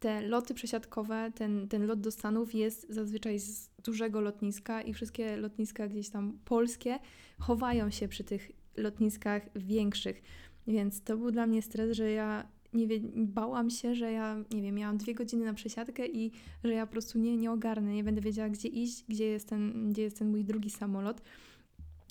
te 0.00 0.22
loty 0.22 0.54
przesiadkowe, 0.54 1.32
ten, 1.34 1.68
ten 1.68 1.86
lot 1.86 2.00
do 2.00 2.10
Stanów 2.10 2.54
jest 2.54 2.86
zazwyczaj 2.90 3.38
z 3.38 3.70
dużego 3.84 4.20
lotniska 4.20 4.82
i 4.82 4.94
wszystkie 4.94 5.36
lotniska 5.36 5.88
gdzieś 5.88 6.10
tam 6.10 6.38
polskie 6.44 6.98
chowają 7.38 7.90
się 7.90 8.08
przy 8.08 8.24
tych 8.24 8.57
lotniskach 8.78 9.42
większych. 9.56 10.22
Więc 10.66 11.02
to 11.02 11.16
był 11.16 11.30
dla 11.30 11.46
mnie 11.46 11.62
stres, 11.62 11.96
że 11.96 12.10
ja 12.10 12.48
nie 12.72 12.86
wie, 12.86 13.00
bałam 13.16 13.70
się, 13.70 13.94
że 13.94 14.12
ja, 14.12 14.44
nie 14.54 14.62
wiem, 14.62 14.74
miałam 14.74 14.98
dwie 14.98 15.14
godziny 15.14 15.44
na 15.44 15.54
przesiadkę 15.54 16.06
i 16.06 16.32
że 16.64 16.72
ja 16.72 16.86
po 16.86 16.92
prostu 16.92 17.18
nie, 17.18 17.36
nie 17.36 17.52
ogarnę, 17.52 17.94
nie 17.94 18.04
będę 18.04 18.20
wiedziała, 18.20 18.48
gdzie 18.48 18.68
iść, 18.68 19.04
gdzie 19.08 19.24
jest 19.24 19.48
ten, 19.48 19.92
gdzie 19.92 20.02
jest 20.02 20.18
ten 20.18 20.30
mój 20.30 20.44
drugi 20.44 20.70
samolot. 20.70 21.22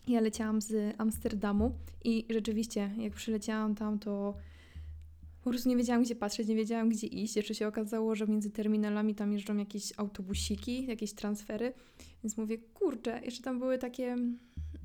Ja 0.08 0.22
leciałam 0.22 0.62
z 0.62 0.96
Amsterdamu 0.98 1.72
i 2.04 2.26
rzeczywiście, 2.30 2.92
jak 2.98 3.14
przyleciałam 3.14 3.76
tam, 3.76 4.00
to 4.00 4.34
po 5.44 5.50
prostu 5.50 5.70
nie 5.70 5.78
wiedziałam, 5.78 6.04
gdzie 6.04 6.16
patrzeć, 6.16 6.48
nie 6.48 6.56
wiedziałam, 6.56 6.90
gdzie 6.90 7.08
iść. 7.08 7.36
Jeszcze 7.36 7.56
się 7.56 7.68
okazało, 7.68 8.16
że 8.16 8.28
między 8.28 8.52
terminalami 8.52 9.16
tam 9.16 9.34
jeżdżą 9.34 9.58
jakieś 9.58 9.94
autobusiki, 9.98 10.86
jakieś 10.86 11.14
transfery. 11.14 11.74
Więc 12.24 12.38
mówię, 12.38 12.58
kurczę, 12.58 13.22
jeszcze 13.26 13.44
tam 13.44 13.60
były 13.60 13.78
takie 13.78 14.18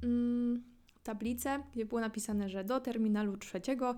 mm, 0.02 0.62
tablice, 1.02 1.62
gdzie 1.72 1.84
było 1.84 2.00
napisane, 2.00 2.48
że 2.48 2.64
do 2.64 2.80
terminalu 2.80 3.36
trzeciego 3.36 3.94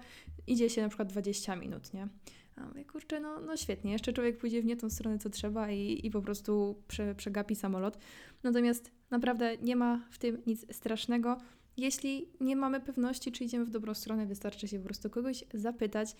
idzie 0.46 0.70
się 0.70 0.82
na 0.82 0.88
przykład 0.88 1.08
20 1.08 1.56
minut, 1.56 1.94
nie? 1.94 2.08
A 2.56 2.66
mówię, 2.66 2.84
kurczę, 2.84 3.20
no, 3.20 3.40
no 3.40 3.56
świetnie, 3.56 3.92
jeszcze 3.92 4.12
człowiek 4.12 4.38
pójdzie 4.38 4.62
w 4.62 4.64
nie 4.64 4.76
tą 4.76 4.90
stronę, 4.90 5.18
co 5.18 5.30
trzeba 5.30 5.70
i, 5.70 6.06
i 6.06 6.10
po 6.10 6.22
prostu 6.22 6.82
prze, 6.88 7.14
przegapi 7.14 7.54
samolot. 7.54 7.98
Natomiast 8.42 8.90
naprawdę 9.10 9.56
nie 9.56 9.76
ma 9.76 10.00
w 10.10 10.18
tym 10.18 10.42
nic 10.46 10.76
strasznego. 10.76 11.36
Jeśli 11.76 12.28
nie 12.40 12.56
mamy 12.56 12.80
pewności, 12.80 13.32
czy 13.32 13.44
idziemy 13.44 13.64
w 13.64 13.70
dobrą 13.70 13.94
stronę, 13.94 14.26
wystarczy 14.26 14.68
się 14.68 14.78
po 14.78 14.84
prostu 14.84 15.10
kogoś 15.10 15.44
zapytać. 15.54 16.16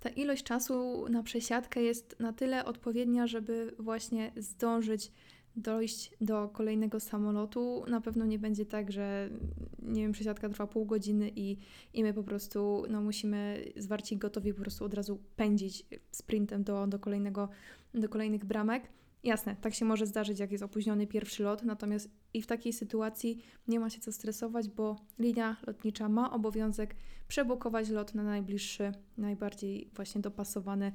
Ta 0.00 0.08
ilość 0.08 0.44
czasu 0.44 1.06
na 1.08 1.22
przesiadkę 1.22 1.82
jest 1.82 2.16
na 2.20 2.32
tyle 2.32 2.64
odpowiednia, 2.64 3.26
żeby 3.26 3.74
właśnie 3.78 4.32
zdążyć 4.36 5.12
dojść 5.58 6.10
do 6.20 6.48
kolejnego 6.48 7.00
samolotu. 7.00 7.84
Na 7.88 8.00
pewno 8.00 8.26
nie 8.26 8.38
będzie 8.38 8.66
tak, 8.66 8.92
że 8.92 9.30
nie 9.82 10.02
wiem, 10.02 10.12
przesiadka 10.12 10.48
trwa 10.48 10.66
pół 10.66 10.84
godziny 10.84 11.30
i, 11.36 11.56
i 11.94 12.02
my 12.02 12.14
po 12.14 12.22
prostu 12.22 12.84
no, 12.90 13.00
musimy 13.00 13.64
zwarci 13.76 14.16
gotowi 14.16 14.54
po 14.54 14.60
prostu 14.60 14.84
od 14.84 14.94
razu 14.94 15.20
pędzić 15.36 15.86
sprintem 16.10 16.64
do, 16.64 16.86
do, 16.86 16.98
kolejnego, 16.98 17.48
do 17.94 18.08
kolejnych 18.08 18.44
bramek. 18.44 18.82
Jasne, 19.24 19.56
tak 19.60 19.74
się 19.74 19.84
może 19.84 20.06
zdarzyć, 20.06 20.38
jak 20.38 20.52
jest 20.52 20.64
opóźniony 20.64 21.06
pierwszy 21.06 21.42
lot, 21.42 21.62
natomiast 21.62 22.10
i 22.34 22.42
w 22.42 22.46
takiej 22.46 22.72
sytuacji 22.72 23.42
nie 23.68 23.80
ma 23.80 23.90
się 23.90 24.00
co 24.00 24.12
stresować, 24.12 24.68
bo 24.68 24.96
linia 25.18 25.56
lotnicza 25.66 26.08
ma 26.08 26.32
obowiązek 26.32 26.94
przebukować 27.28 27.88
lot 27.88 28.14
na 28.14 28.22
najbliższy, 28.22 28.92
najbardziej 29.16 29.90
właśnie 29.94 30.20
dopasowany 30.20 30.92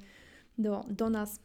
do, 0.58 0.86
do 0.90 1.10
nas, 1.10 1.40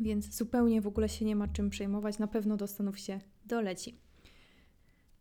więc 0.00 0.34
zupełnie 0.34 0.80
w 0.80 0.86
ogóle 0.86 1.08
się 1.08 1.24
nie 1.24 1.36
ma 1.36 1.48
czym 1.48 1.70
przejmować. 1.70 2.18
Na 2.18 2.26
pewno 2.26 2.56
do 2.56 2.66
Stanów 2.66 2.98
się 2.98 3.20
doleci. 3.46 3.96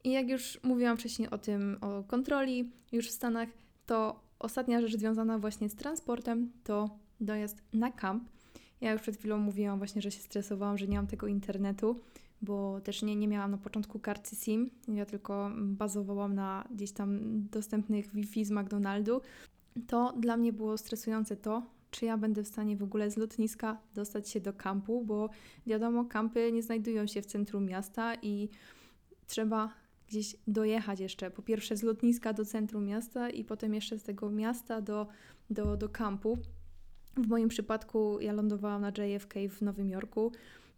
I 0.03 0.11
jak 0.11 0.29
już 0.29 0.59
mówiłam 0.63 0.97
wcześniej 0.97 1.29
o 1.29 1.37
tym, 1.37 1.77
o 1.81 2.03
kontroli 2.03 2.71
już 2.91 3.07
w 3.07 3.11
Stanach, 3.11 3.49
to 3.85 4.23
ostatnia 4.39 4.81
rzecz 4.81 4.97
związana 4.97 5.39
właśnie 5.39 5.69
z 5.69 5.75
transportem 5.75 6.51
to 6.63 6.89
dojazd 7.19 7.63
na 7.73 7.91
kamp. 7.91 8.23
Ja 8.81 8.91
już 8.91 9.01
przed 9.01 9.17
chwilą 9.17 9.37
mówiłam 9.37 9.77
właśnie, 9.77 10.01
że 10.01 10.11
się 10.11 10.19
stresowałam, 10.19 10.77
że 10.77 10.87
nie 10.87 10.97
mam 10.97 11.07
tego 11.07 11.27
internetu, 11.27 11.99
bo 12.41 12.81
też 12.81 13.01
nie, 13.01 13.15
nie 13.15 13.27
miałam 13.27 13.51
na 13.51 13.57
początku 13.57 13.99
karty 13.99 14.35
SIM. 14.35 14.69
Ja 14.87 15.05
tylko 15.05 15.51
bazowałam 15.57 16.35
na 16.35 16.67
gdzieś 16.71 16.91
tam 16.91 17.19
dostępnych 17.51 18.13
Wi-Fi 18.13 18.45
z 18.45 18.51
McDonaldu. 18.51 19.21
To 19.87 20.13
dla 20.19 20.37
mnie 20.37 20.53
było 20.53 20.77
stresujące 20.77 21.35
to, 21.35 21.63
czy 21.91 22.05
ja 22.05 22.17
będę 22.17 22.43
w 22.43 22.47
stanie 22.47 22.77
w 22.77 22.83
ogóle 22.83 23.11
z 23.11 23.17
lotniska 23.17 23.77
dostać 23.93 24.29
się 24.29 24.41
do 24.41 24.53
kampu, 24.53 25.05
bo 25.05 25.29
wiadomo, 25.67 26.05
kampy 26.05 26.51
nie 26.51 26.63
znajdują 26.63 27.07
się 27.07 27.21
w 27.21 27.25
centrum 27.25 27.65
miasta 27.65 28.15
i 28.21 28.49
trzeba 29.27 29.73
gdzieś 30.07 30.35
dojechać 30.47 30.99
jeszcze. 30.99 31.31
Po 31.31 31.41
pierwsze 31.41 31.77
z 31.77 31.83
lotniska 31.83 32.33
do 32.33 32.45
centrum 32.45 32.85
miasta 32.85 33.29
i 33.29 33.43
potem 33.43 33.73
jeszcze 33.73 33.99
z 33.99 34.03
tego 34.03 34.29
miasta 34.29 34.81
do, 34.81 35.07
do, 35.49 35.77
do 35.77 35.89
kampu. 35.89 36.37
W 37.17 37.27
moim 37.27 37.49
przypadku 37.49 38.19
ja 38.19 38.33
lądowałam 38.33 38.81
na 38.81 38.89
JFK 38.89 39.33
w 39.49 39.61
Nowym 39.61 39.89
Jorku. 39.89 40.31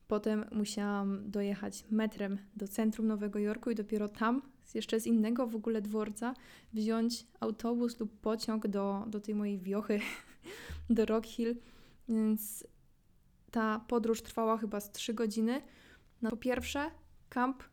Potem 0.08 0.46
musiałam 0.52 1.32
dojechać 1.32 1.86
metrem 1.92 2.38
do 2.56 2.68
centrum 2.68 3.08
Nowego 3.08 3.40
Jorku 3.40 3.70
i 3.72 3.76
dopiero 3.76 4.10
tam, 4.10 4.42
jeszcze 4.74 5.00
z 5.00 5.08
innego 5.08 5.48
w 5.48 5.56
ogóle 5.56 5.82
dworca, 5.82 6.34
wziąć 6.74 7.28
autobus 7.40 8.00
lub 8.00 8.20
pociąg 8.20 8.68
do, 8.68 9.06
do 9.08 9.20
tej 9.20 9.36
mojej 9.36 9.60
wiochy, 9.60 10.00
do 10.90 11.06
Rock 11.06 11.26
Hill. 11.26 11.56
Więc 12.10 12.68
ta 13.52 13.86
podróż 13.88 14.22
trwała 14.22 14.58
chyba 14.58 14.80
z 14.80 14.92
3 14.92 15.14
godziny. 15.14 15.62
No, 16.22 16.30
po 16.30 16.38
pierwsze, 16.38 16.92
kamp 17.30 17.64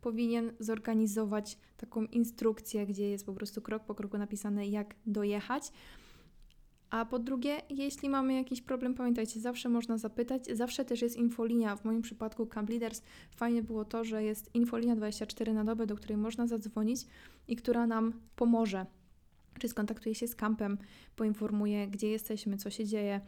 powinien 0.00 0.52
zorganizować 0.60 1.58
taką 1.76 2.04
instrukcję, 2.04 2.86
gdzie 2.86 3.10
jest 3.10 3.26
po 3.26 3.32
prostu 3.32 3.62
krok 3.62 3.84
po 3.84 3.94
kroku 3.94 4.18
napisane, 4.18 4.66
jak 4.68 4.94
dojechać. 5.06 5.72
A 6.90 7.04
po 7.04 7.18
drugie, 7.18 7.62
jeśli 7.70 8.08
mamy 8.08 8.34
jakiś 8.34 8.62
problem, 8.62 8.94
pamiętajcie, 8.94 9.40
zawsze 9.40 9.68
można 9.68 9.98
zapytać, 9.98 10.44
zawsze 10.52 10.84
też 10.84 11.02
jest 11.02 11.16
infolinia. 11.16 11.76
W 11.76 11.84
moim 11.84 12.02
przypadku 12.02 12.46
Camp 12.46 12.70
Leaders 12.70 13.02
fajnie 13.36 13.62
było 13.62 13.84
to, 13.84 14.04
że 14.04 14.24
jest 14.24 14.54
infolinia 14.54 14.96
24 14.96 15.52
na 15.52 15.64
dobę, 15.64 15.86
do 15.86 15.96
której 15.96 16.16
można 16.16 16.46
zadzwonić 16.46 17.06
i 17.48 17.56
która 17.56 17.86
nam 17.86 18.12
pomoże. 18.36 18.86
Czy 19.58 19.68
skontaktuje 19.68 20.14
się 20.14 20.28
z 20.28 20.34
kampem, 20.34 20.78
poinformuje, 21.16 21.88
gdzie 21.88 22.10
jesteśmy, 22.10 22.56
co 22.56 22.70
się 22.70 22.86
dzieje, 22.86 23.20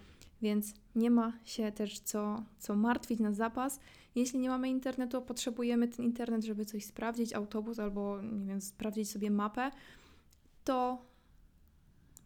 więc 0.42 0.74
nie 0.94 1.10
ma 1.10 1.32
się 1.44 1.72
też 1.72 1.98
co, 1.98 2.42
co 2.58 2.76
martwić 2.76 3.20
na 3.20 3.32
zapas. 3.32 3.80
Jeśli 4.14 4.38
nie 4.38 4.48
mamy 4.48 4.68
internetu, 4.68 5.22
potrzebujemy 5.22 5.88
ten 5.88 6.04
internet, 6.04 6.44
żeby 6.44 6.64
coś 6.64 6.84
sprawdzić, 6.84 7.34
autobus 7.34 7.78
albo, 7.78 8.22
nie 8.22 8.46
wiem, 8.46 8.60
sprawdzić 8.60 9.10
sobie 9.10 9.30
mapę, 9.30 9.70
to 10.64 11.06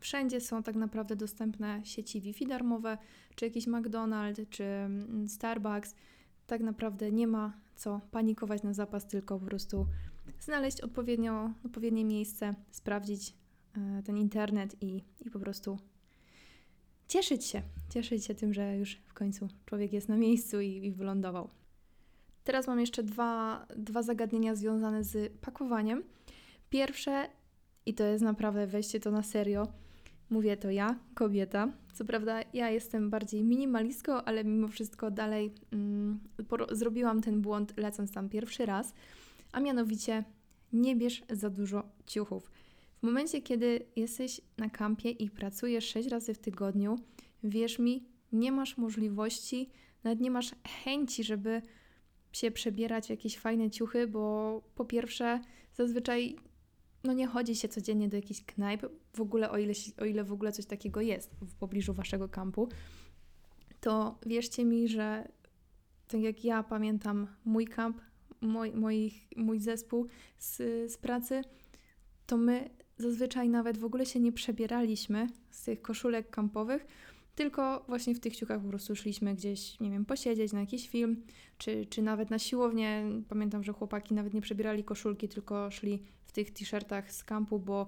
Wszędzie 0.01 0.41
są 0.41 0.63
tak 0.63 0.77
naprawdę 0.77 1.17
dostępne 1.17 1.81
sieci 1.85 2.21
Wi-Fi 2.21 2.47
darmowe, 2.47 2.99
czy 3.35 3.45
jakiś 3.45 3.67
McDonald's, 3.67 4.49
czy 4.51 4.65
Starbucks. 5.29 5.95
Tak 6.47 6.61
naprawdę 6.61 7.13
nie 7.13 7.27
ma 7.27 7.53
co 7.77 8.01
panikować 8.11 8.63
na 8.63 8.75
zapas, 8.75 9.07
tylko 9.07 9.39
po 9.39 9.47
prostu 9.47 9.87
znaleźć 10.41 10.81
odpowiednio, 10.81 11.51
odpowiednie 11.65 12.05
miejsce, 12.05 12.55
sprawdzić 12.71 13.35
ten 14.05 14.17
internet 14.17 14.77
i, 14.83 15.05
i 15.21 15.31
po 15.31 15.41
prostu 15.41 15.79
cieszyć 17.09 17.45
się. 17.45 17.63
Cieszyć 17.91 18.25
się 18.25 18.35
tym, 18.35 18.55
że 18.55 18.77
już 18.77 18.95
w 18.95 19.15
końcu 19.15 19.49
człowiek 19.67 19.93
jest 19.93 20.09
na 20.09 20.17
miejscu 20.17 20.61
i, 20.61 20.69
i 20.69 20.93
wylądował. 20.93 21.49
Teraz 22.45 22.67
mam 22.67 22.81
jeszcze 22.81 23.03
dwa, 23.03 23.67
dwa 23.77 24.03
zagadnienia 24.03 24.55
związane 24.55 25.05
z 25.05 25.33
pakowaniem. 25.41 26.03
Pierwsze, 26.71 27.29
i 27.87 27.95
to 27.95 28.05
jest 28.05 28.25
naprawdę, 28.25 28.67
weźcie 28.67 29.01
to 29.01 29.11
na 29.11 29.23
serio, 29.23 29.69
Mówię 30.31 30.57
to 30.57 30.71
ja, 30.71 30.99
kobieta. 31.15 31.69
Co 31.93 32.05
prawda, 32.05 32.41
ja 32.55 32.71
jestem 32.71 33.11
bardziej 33.11 33.45
minimalistką, 33.45 34.13
ale 34.13 34.45
mimo 34.45 34.69
wszystko 34.69 35.11
dalej 35.11 35.55
mm, 35.73 36.21
zrobiłam 36.71 37.21
ten 37.21 37.41
błąd 37.41 37.77
lecąc 37.77 38.13
tam 38.13 38.29
pierwszy 38.29 38.67
raz, 38.67 38.95
a 39.53 39.61
mianowicie 39.61 40.25
nie 40.73 40.97
bierz 40.97 41.23
za 41.31 41.51
dużo 41.51 41.83
ciuchów. 42.07 42.51
W 43.01 43.03
momencie, 43.03 43.43
kiedy 43.43 43.87
jesteś 43.97 44.41
na 44.59 44.71
kampie 44.71 45.11
i 45.11 45.31
pracujesz 45.31 45.89
6 45.89 46.09
razy 46.09 46.35
w 46.35 46.39
tygodniu, 46.39 46.99
wierz 47.45 47.79
mi, 47.79 48.05
nie 48.33 48.53
masz 48.53 48.77
możliwości, 48.77 49.71
nawet 50.05 50.21
nie 50.21 50.31
masz 50.31 50.55
chęci, 50.85 51.25
żeby 51.25 51.63
się 52.33 52.51
przebierać 52.51 53.07
w 53.07 53.11
jakieś 53.11 53.39
fajne 53.39 53.71
ciuchy, 53.71 54.07
bo 54.07 54.63
po 54.75 54.85
pierwsze, 54.85 55.41
zazwyczaj 55.75 56.37
no 57.05 57.13
nie 57.13 57.27
chodzi 57.27 57.57
się 57.57 57.69
codziennie 57.69 58.09
do 58.09 58.17
jakichś 58.17 58.45
knajp, 58.45 58.87
w 59.13 59.21
ogóle 59.21 59.51
o 59.51 59.59
ile, 59.59 59.73
o 60.01 60.05
ile 60.05 60.25
w 60.25 60.33
ogóle 60.33 60.53
coś 60.53 60.67
takiego 60.67 61.01
jest 61.01 61.31
w 61.41 61.55
pobliżu 61.55 61.95
waszego 61.95 62.29
kampu, 62.29 62.69
to 63.81 64.19
wierzcie 64.27 64.65
mi, 64.65 64.89
że 64.89 65.29
tak 66.09 66.21
jak 66.21 66.45
ja 66.45 66.63
pamiętam 66.63 67.27
mój 67.45 67.67
kamp, 67.67 68.01
mój, 68.41 68.73
moich, 68.73 69.15
mój 69.37 69.61
zespół 69.61 70.07
z, 70.39 70.57
z 70.93 70.97
pracy, 70.97 71.43
to 72.27 72.37
my 72.37 72.71
zazwyczaj 73.01 73.49
nawet 73.49 73.79
w 73.79 73.85
ogóle 73.85 74.07
się 74.07 74.21
nie 74.21 74.33
przebieraliśmy 74.33 75.27
z 75.51 75.65
tych 75.65 75.83
koszulek 75.83 76.31
kampowych, 76.31 76.87
tylko 77.35 77.85
właśnie 77.89 78.15
w 78.15 78.21
tych 78.21 78.37
ciuchach 78.37 78.63
po 78.63 78.69
prostu 78.69 78.97
szliśmy 78.97 79.35
gdzieś, 79.35 79.81
nie 79.81 79.91
wiem, 79.91 80.05
posiedzieć 80.05 80.53
na 80.53 80.61
jakiś 80.61 80.89
film, 80.89 81.23
czy, 81.59 81.87
czy 81.87 82.03
nawet 82.03 82.31
na 82.31 82.39
siłownię. 82.39 83.05
Pamiętam, 83.29 83.65
że 83.65 83.73
chłopaki 83.73 84.15
nawet 84.15 84.35
nie 84.35 84.41
przebierali 84.41 84.85
koszulki, 84.85 85.29
tylko 85.29 85.71
szli 85.71 86.03
w 86.25 86.33
tych 86.33 86.51
t-shirtach 86.51 87.13
z 87.13 87.25
kampu, 87.25 87.59
bo 87.59 87.87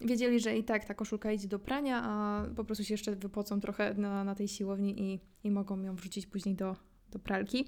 wiedzieli, 0.00 0.40
że 0.40 0.58
i 0.58 0.64
tak 0.64 0.84
ta 0.84 0.94
koszulka 0.94 1.32
idzie 1.32 1.48
do 1.48 1.58
prania, 1.58 2.02
a 2.04 2.44
po 2.56 2.64
prostu 2.64 2.84
się 2.84 2.94
jeszcze 2.94 3.16
wypocą 3.16 3.60
trochę 3.60 3.94
na, 3.94 4.24
na 4.24 4.34
tej 4.34 4.48
siłowni 4.48 5.02
i, 5.02 5.20
i 5.44 5.50
mogą 5.50 5.82
ją 5.82 5.94
wrzucić 5.96 6.26
później 6.26 6.54
do, 6.54 6.76
do 7.10 7.18
pralki. 7.18 7.64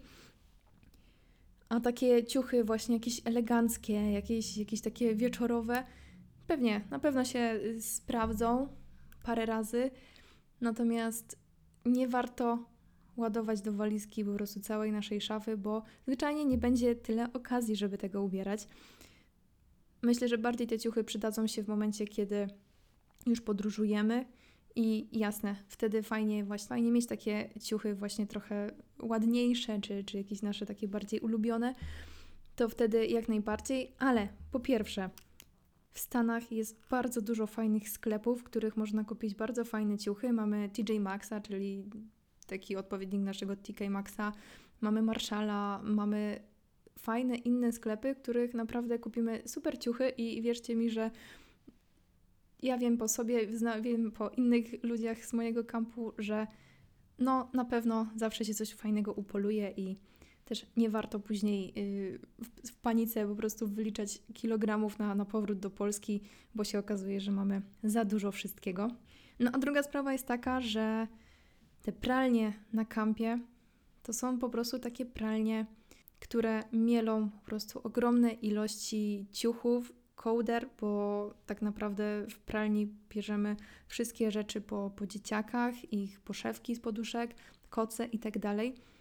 A 1.69 1.81
takie 1.81 2.25
ciuchy 2.25 2.65
właśnie 2.65 2.95
jakieś 2.97 3.21
eleganckie, 3.25 4.13
jakieś, 4.13 4.57
jakieś 4.57 4.81
takie 4.81 5.15
wieczorowe, 5.15 5.85
pewnie, 6.47 6.81
na 6.91 6.99
pewno 6.99 7.25
się 7.25 7.61
sprawdzą 7.81 8.69
parę 9.23 9.47
razy, 9.47 9.91
natomiast 10.61 11.39
nie 11.87 12.09
warto 12.09 12.59
ładować 13.17 13.61
do 13.61 13.73
walizki 13.73 14.25
po 14.25 14.35
prostu 14.35 14.61
całej 14.61 14.93
naszej 14.93 15.21
szafy, 15.21 15.57
bo 15.57 15.83
zwyczajnie 16.07 16.45
nie 16.45 16.59
będzie 16.59 16.95
tyle 16.95 17.33
okazji, 17.33 17.77
żeby 17.77 17.99
tego 17.99 18.23
ubierać. 18.23 18.69
Myślę, 20.03 20.29
że 20.29 20.39
bardziej 20.39 20.67
te 20.67 20.79
ciuchy 20.79 21.05
przydadzą 21.05 21.47
się 21.47 21.63
w 21.63 21.69
momencie, 21.69 22.07
kiedy 22.07 22.47
już 23.27 23.41
podróżujemy 23.41 24.27
i 24.77 25.19
jasne, 25.19 25.57
wtedy 25.69 26.03
fajnie 26.03 26.45
właśnie 26.45 26.69
fajnie 26.69 26.91
mieć 26.91 27.07
takie 27.07 27.51
ciuchy 27.63 27.95
właśnie 27.95 28.27
trochę 28.27 28.71
ładniejsze, 29.03 29.81
czy, 29.81 30.05
czy 30.05 30.17
jakieś 30.17 30.43
nasze 30.43 30.67
takie 30.67 30.89
bardziej 30.89 31.21
ulubione. 31.21 31.75
to 32.57 32.69
wtedy 32.69 33.07
jak 33.07 33.29
najbardziej, 33.29 33.95
ale 33.99 34.29
po 34.53 34.61
pierwsze, 34.61 35.11
w 35.93 36.01
Stanach 36.01 36.53
jest 36.53 36.81
bardzo 36.91 37.23
dużo 37.23 37.47
fajnych 37.47 37.89
sklepów, 37.89 38.41
w 38.41 38.45
których 38.45 38.77
można 38.77 39.05
kupić 39.05 39.35
bardzo 39.35 39.65
fajne 39.65 39.99
ciuchy. 39.99 40.33
Mamy 40.33 40.69
TJ 40.69 41.01
Maxa, 41.01 41.41
czyli 41.41 41.85
taki 42.47 42.77
odpowiednik 42.77 43.23
naszego 43.23 43.57
TK 43.57 43.91
Maxa, 43.91 44.33
mamy 44.81 45.03
Marshalla, 45.03 45.81
mamy 45.85 46.41
fajne 46.99 47.37
inne 47.37 47.73
sklepy, 47.73 48.15
których 48.15 48.55
naprawdę 48.55 48.99
kupimy 48.99 49.43
super 49.47 49.79
ciuchy 49.79 50.09
i 50.09 50.43
wierzcie 50.43 50.77
mi, 50.77 50.91
że 50.91 51.11
ja 52.63 52.79
wiem 52.79 52.97
po 52.97 53.09
sobie, 53.09 53.47
wiem 53.81 54.13
po 54.13 54.29
innych 54.29 54.83
ludziach 54.83 55.25
z 55.27 55.33
mojego 55.33 55.65
kampu, 55.65 56.13
że 56.19 56.47
no 57.19 57.51
na 57.53 57.65
pewno 57.65 58.07
zawsze 58.17 58.45
się 58.45 58.55
coś 58.55 58.75
fajnego 58.75 59.13
upoluje 59.13 59.71
i 59.77 59.97
też 60.53 60.67
nie 60.77 60.91
warto 60.91 61.21
później 61.21 61.73
yy, 61.77 62.19
w, 62.19 62.71
w, 62.71 62.77
panice 62.77 63.27
po 63.27 63.35
prostu 63.35 63.69
wyliczać 63.69 64.23
kilogramów 64.35 64.99
na, 64.99 65.15
na 65.15 65.25
powrót 65.25 65.59
do 65.59 65.71
Polski, 65.71 66.21
bo 66.55 66.65
się 66.65 66.79
okazuje, 66.79 67.21
że 67.21 67.31
mamy 67.31 67.63
za 67.85 68.05
dużo 68.05 68.33
wszystkiego. 68.33 68.89
No 69.41 69.51
a 69.53 69.59
druga 69.59 69.83
sprawa 69.83 70.13
jest 70.13 70.27
taka, 70.27 70.61
że 70.61 71.07
te 71.83 71.93
pralnie 71.93 72.53
na 72.73 72.85
kampie 72.85 73.39
to 74.03 74.13
są 74.13 74.39
po 74.39 74.49
prostu 74.49 74.79
takie 74.79 75.07
pralnie, 75.07 75.67
które 76.21 76.63
mielą 76.73 77.31
po 77.31 77.45
prostu 77.45 77.81
ogromne 77.85 78.31
ilości 78.31 79.27
ciuchów, 79.33 79.93
kołder, 80.15 80.69
bo 80.81 81.35
tak 81.47 81.63
naprawdę 81.63 82.27
w 82.31 82.39
pralni 82.39 82.89
bierzemy 83.11 83.57
wszystkie 83.87 84.31
rzeczy 84.31 84.61
po, 84.61 84.91
po 84.97 85.07
dzieciakach, 85.07 85.93
ich 85.93 86.21
poszewki 86.21 86.75
z 86.75 86.81
poduszek, 86.81 87.35
koce 87.71 88.07
i 88.07 88.19
tak 88.19 88.39
dalej. 88.39 88.92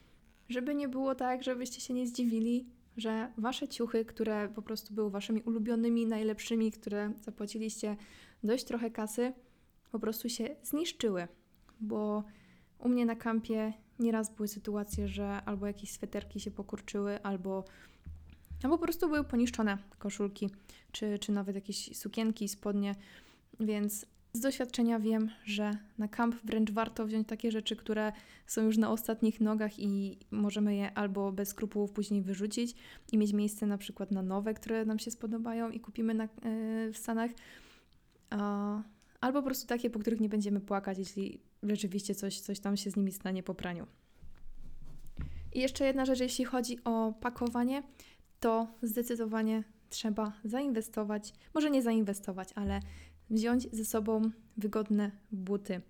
Żeby 0.50 0.76
nie 0.76 0.88
było 0.88 1.16
tak, 1.16 1.44
żebyście 1.44 1.82
się 1.82 1.94
nie 1.94 2.08
zdziwili, 2.08 2.66
że 2.98 3.32
wasze 3.38 3.68
ciuchy, 3.68 4.06
które 4.06 4.50
po 4.50 4.62
prostu 4.62 4.94
były 4.94 5.12
waszymi 5.12 5.42
ulubionymi, 5.42 6.06
najlepszymi, 6.06 6.72
które 6.72 7.14
zapłaciliście 7.22 7.98
dość 8.44 8.64
trochę 8.64 8.92
kasy, 8.92 9.34
po 9.92 10.00
prostu 10.00 10.30
się 10.30 10.56
zniszczyły, 10.64 11.28
bo 11.80 12.24
u 12.80 12.90
mnie 12.90 13.06
na 13.06 13.16
kampie 13.16 13.74
nieraz 14.00 14.36
były 14.36 14.48
sytuacje, 14.48 15.08
że 15.08 15.42
albo 15.46 15.68
jakieś 15.68 15.92
sweterki 15.92 16.40
się 16.40 16.52
pokurczyły, 16.52 17.24
albo, 17.24 17.64
albo 18.64 18.78
po 18.78 18.84
prostu 18.84 19.08
były 19.08 19.24
poniszczone 19.24 19.78
koszulki, 20.00 20.50
czy, 20.92 21.20
czy 21.20 21.32
nawet 21.32 21.56
jakieś 21.56 21.98
sukienki, 21.98 22.48
spodnie, 22.48 22.96
więc 23.60 24.06
z 24.34 24.40
doświadczenia 24.40 25.00
wiem, 25.00 25.30
że 25.46 25.72
na 25.98 26.08
kamp 26.08 26.36
wręcz 26.44 26.72
warto 26.72 27.06
wziąć 27.06 27.28
takie 27.28 27.52
rzeczy, 27.52 27.76
które 27.76 28.12
są 28.48 28.62
już 28.62 28.78
na 28.78 28.92
ostatnich 28.92 29.42
nogach 29.42 29.80
i 29.80 30.18
możemy 30.32 30.76
je 30.76 30.94
albo 30.94 31.32
bez 31.32 31.50
skrupułów 31.50 31.92
później 31.92 32.22
wyrzucić 32.22 32.76
i 33.12 33.18
mieć 33.18 33.34
miejsce 33.34 33.66
na 33.66 33.78
przykład 33.78 34.12
na 34.12 34.22
nowe, 34.22 34.54
które 34.54 34.86
nam 34.86 35.00
się 35.00 35.12
spodobają 35.12 35.70
i 35.70 35.80
kupimy 35.80 36.14
na, 36.14 36.24
yy, 36.24 36.94
w 36.94 36.98
Stanach. 36.98 37.32
albo 39.22 39.40
po 39.40 39.46
prostu 39.46 39.68
takie, 39.68 39.90
po 39.90 40.00
których 40.00 40.20
nie 40.20 40.30
będziemy 40.30 40.60
płakać, 40.60 40.98
jeśli 40.98 41.40
rzeczywiście 41.64 42.16
coś, 42.16 42.40
coś 42.40 42.60
tam 42.60 42.78
się 42.78 42.92
z 42.92 42.96
nimi 42.96 43.12
stanie 43.12 43.44
po 43.44 43.56
praniu. 43.56 43.88
I 45.54 45.60
jeszcze 45.60 45.86
jedna 45.86 46.06
rzecz, 46.06 46.20
jeśli 46.20 46.46
chodzi 46.46 46.84
o 46.84 47.14
pakowanie, 47.22 47.84
to 48.40 48.68
zdecydowanie 48.82 49.64
trzeba 49.90 50.32
zainwestować, 50.44 51.34
może 51.54 51.72
nie 51.72 51.82
zainwestować, 51.82 52.50
ale 52.56 52.80
wziąć 53.32 53.68
ze 53.72 53.86
sobą 53.86 54.32
wygodne 54.58 55.12
buty. 55.32 55.82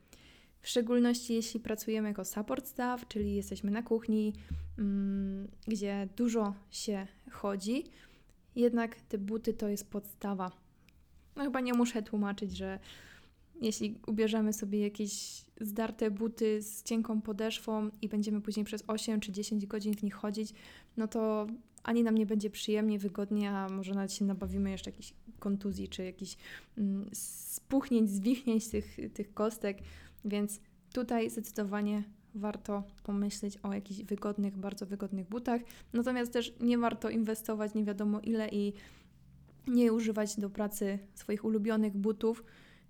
W 0.61 0.67
szczególności 0.67 1.33
jeśli 1.33 1.59
pracujemy 1.59 2.07
jako 2.07 2.25
support 2.25 2.67
staff, 2.67 3.07
czyli 3.07 3.35
jesteśmy 3.35 3.71
na 3.71 3.83
kuchni, 3.83 4.33
mm, 4.77 5.47
gdzie 5.67 6.07
dużo 6.17 6.53
się 6.71 7.07
chodzi, 7.31 7.83
jednak 8.55 8.95
te 8.95 9.17
buty 9.17 9.53
to 9.53 9.67
jest 9.67 9.91
podstawa. 9.91 10.51
No 11.35 11.43
chyba 11.43 11.59
nie 11.59 11.73
muszę 11.73 12.03
tłumaczyć, 12.03 12.57
że 12.57 12.79
jeśli 13.61 13.99
ubierzemy 14.07 14.53
sobie 14.53 14.79
jakieś 14.79 15.45
zdarte 15.61 16.11
buty 16.11 16.61
z 16.61 16.83
cienką 16.83 17.21
podeszwą 17.21 17.89
i 18.01 18.09
będziemy 18.09 18.41
później 18.41 18.65
przez 18.65 18.83
8 18.87 19.19
czy 19.19 19.31
10 19.31 19.65
godzin 19.65 19.95
w 19.95 20.03
nich 20.03 20.13
chodzić, 20.13 20.53
no 20.97 21.07
to 21.07 21.47
ani 21.83 22.03
nam 22.03 22.15
nie 22.15 22.25
będzie 22.25 22.49
przyjemnie, 22.49 22.99
wygodnie, 22.99 23.51
a 23.51 23.69
może 23.69 23.93
nawet 23.93 24.13
się 24.13 24.25
nabawimy 24.25 24.71
jeszcze 24.71 24.89
jakiejś 24.89 25.13
kontuzji 25.39 25.89
czy 25.89 26.03
jakichś 26.03 26.37
mm, 26.77 27.09
spuchnięć, 27.13 28.09
zwichnięć 28.09 28.67
tych, 28.67 28.97
tych 29.13 29.33
kostek, 29.33 29.77
więc 30.25 30.59
tutaj 30.93 31.29
zdecydowanie 31.29 32.03
warto 32.35 32.83
pomyśleć 33.03 33.57
o 33.63 33.73
jakichś 33.73 34.01
wygodnych, 34.03 34.57
bardzo 34.57 34.85
wygodnych 34.85 35.29
butach. 35.29 35.61
Natomiast 35.93 36.33
też 36.33 36.53
nie 36.59 36.77
warto 36.77 37.09
inwestować 37.09 37.73
nie 37.73 37.83
wiadomo 37.83 38.19
ile 38.19 38.49
i 38.49 38.73
nie 39.67 39.93
używać 39.93 40.39
do 40.39 40.49
pracy 40.49 40.99
swoich 41.13 41.45
ulubionych 41.45 41.97
butów, 41.97 42.43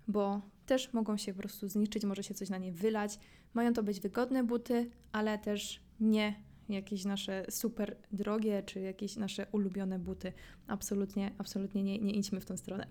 bo 0.08 0.40
też 0.72 0.92
mogą 0.92 1.16
się 1.16 1.32
po 1.32 1.38
prostu 1.38 1.68
zniszczyć, 1.68 2.04
może 2.04 2.22
się 2.22 2.34
coś 2.34 2.50
na 2.50 2.58
nie 2.58 2.72
wylać. 2.72 3.18
Mają 3.54 3.72
to 3.72 3.82
być 3.82 4.00
wygodne 4.00 4.44
buty, 4.44 4.90
ale 5.12 5.38
też 5.38 5.80
nie 6.00 6.34
jakieś 6.68 7.04
nasze 7.04 7.44
super 7.50 7.96
drogie, 8.12 8.62
czy 8.62 8.80
jakieś 8.80 9.16
nasze 9.16 9.46
ulubione 9.52 9.98
buty. 9.98 10.32
Absolutnie, 10.66 11.30
absolutnie 11.38 11.82
nie, 11.82 11.98
nie 11.98 12.12
idźmy 12.12 12.40
w 12.40 12.44
tą 12.44 12.56
stronę. 12.56 12.86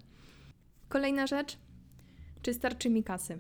Kolejna 0.90 1.28
rzecz, 1.28 1.58
czy 2.42 2.54
starczy 2.54 2.90
mi 2.90 3.04
kasy? 3.04 3.38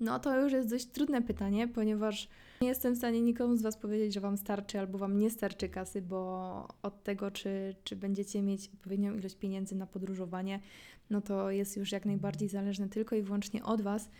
No 0.00 0.18
to 0.18 0.40
już 0.40 0.52
jest 0.52 0.70
dość 0.70 0.86
trudne 0.86 1.22
pytanie, 1.22 1.68
ponieważ 1.68 2.28
nie 2.60 2.68
jestem 2.68 2.94
w 2.94 2.98
stanie 2.98 3.22
nikomu 3.22 3.56
z 3.56 3.62
Was 3.62 3.76
powiedzieć, 3.76 4.14
że 4.14 4.20
Wam 4.20 4.36
starczy 4.36 4.78
albo 4.78 4.98
Wam 4.98 5.18
nie 5.18 5.30
starczy 5.30 5.68
kasy, 5.68 6.02
bo 6.02 6.68
od 6.82 7.02
tego, 7.02 7.30
czy, 7.30 7.74
czy 7.84 7.96
będziecie 7.96 8.42
mieć 8.42 8.70
odpowiednią 8.74 9.14
ilość 9.14 9.36
pieniędzy 9.36 9.74
na 9.74 9.86
podróżowanie, 9.86 10.60
no 11.12 11.20
to 11.20 11.50
jest 11.50 11.76
już 11.76 11.92
jak 11.92 12.06
najbardziej 12.06 12.48
zależne 12.48 12.88
tylko 12.88 13.16
i 13.16 13.22
wyłącznie 13.22 13.64
od 13.64 13.82
Was. 13.82 14.10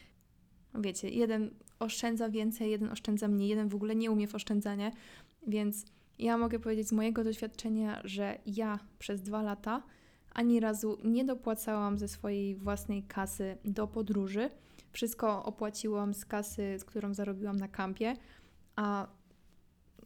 Wiecie, 0.74 1.08
jeden 1.08 1.50
oszczędza 1.78 2.28
więcej, 2.28 2.70
jeden 2.70 2.90
oszczędza 2.90 3.28
mniej, 3.28 3.48
jeden 3.48 3.68
w 3.68 3.74
ogóle 3.74 3.94
nie 3.94 4.10
umie 4.10 4.28
w 4.28 4.34
oszczędzanie, 4.34 4.92
więc 5.46 5.84
ja 6.18 6.38
mogę 6.38 6.58
powiedzieć 6.58 6.88
z 6.88 6.92
mojego 6.92 7.24
doświadczenia, 7.24 8.00
że 8.04 8.38
ja 8.46 8.78
przez 8.98 9.22
dwa 9.22 9.42
lata 9.42 9.82
ani 10.32 10.60
razu 10.60 10.98
nie 11.04 11.24
dopłacałam 11.24 11.98
ze 11.98 12.08
swojej 12.08 12.56
własnej 12.56 13.02
kasy 13.02 13.56
do 13.64 13.86
podróży. 13.86 14.50
Wszystko 14.92 15.44
opłaciłam 15.44 16.14
z 16.14 16.24
kasy, 16.24 16.78
z 16.78 16.84
którą 16.84 17.14
zarobiłam 17.14 17.56
na 17.56 17.68
kampie, 17.68 18.16
a 18.76 19.06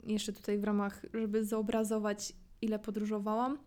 jeszcze 0.06 0.32
tutaj 0.32 0.58
w 0.58 0.64
ramach, 0.64 1.02
żeby 1.14 1.44
zobrazować, 1.44 2.32
ile 2.62 2.78
podróżowałam, 2.78 3.58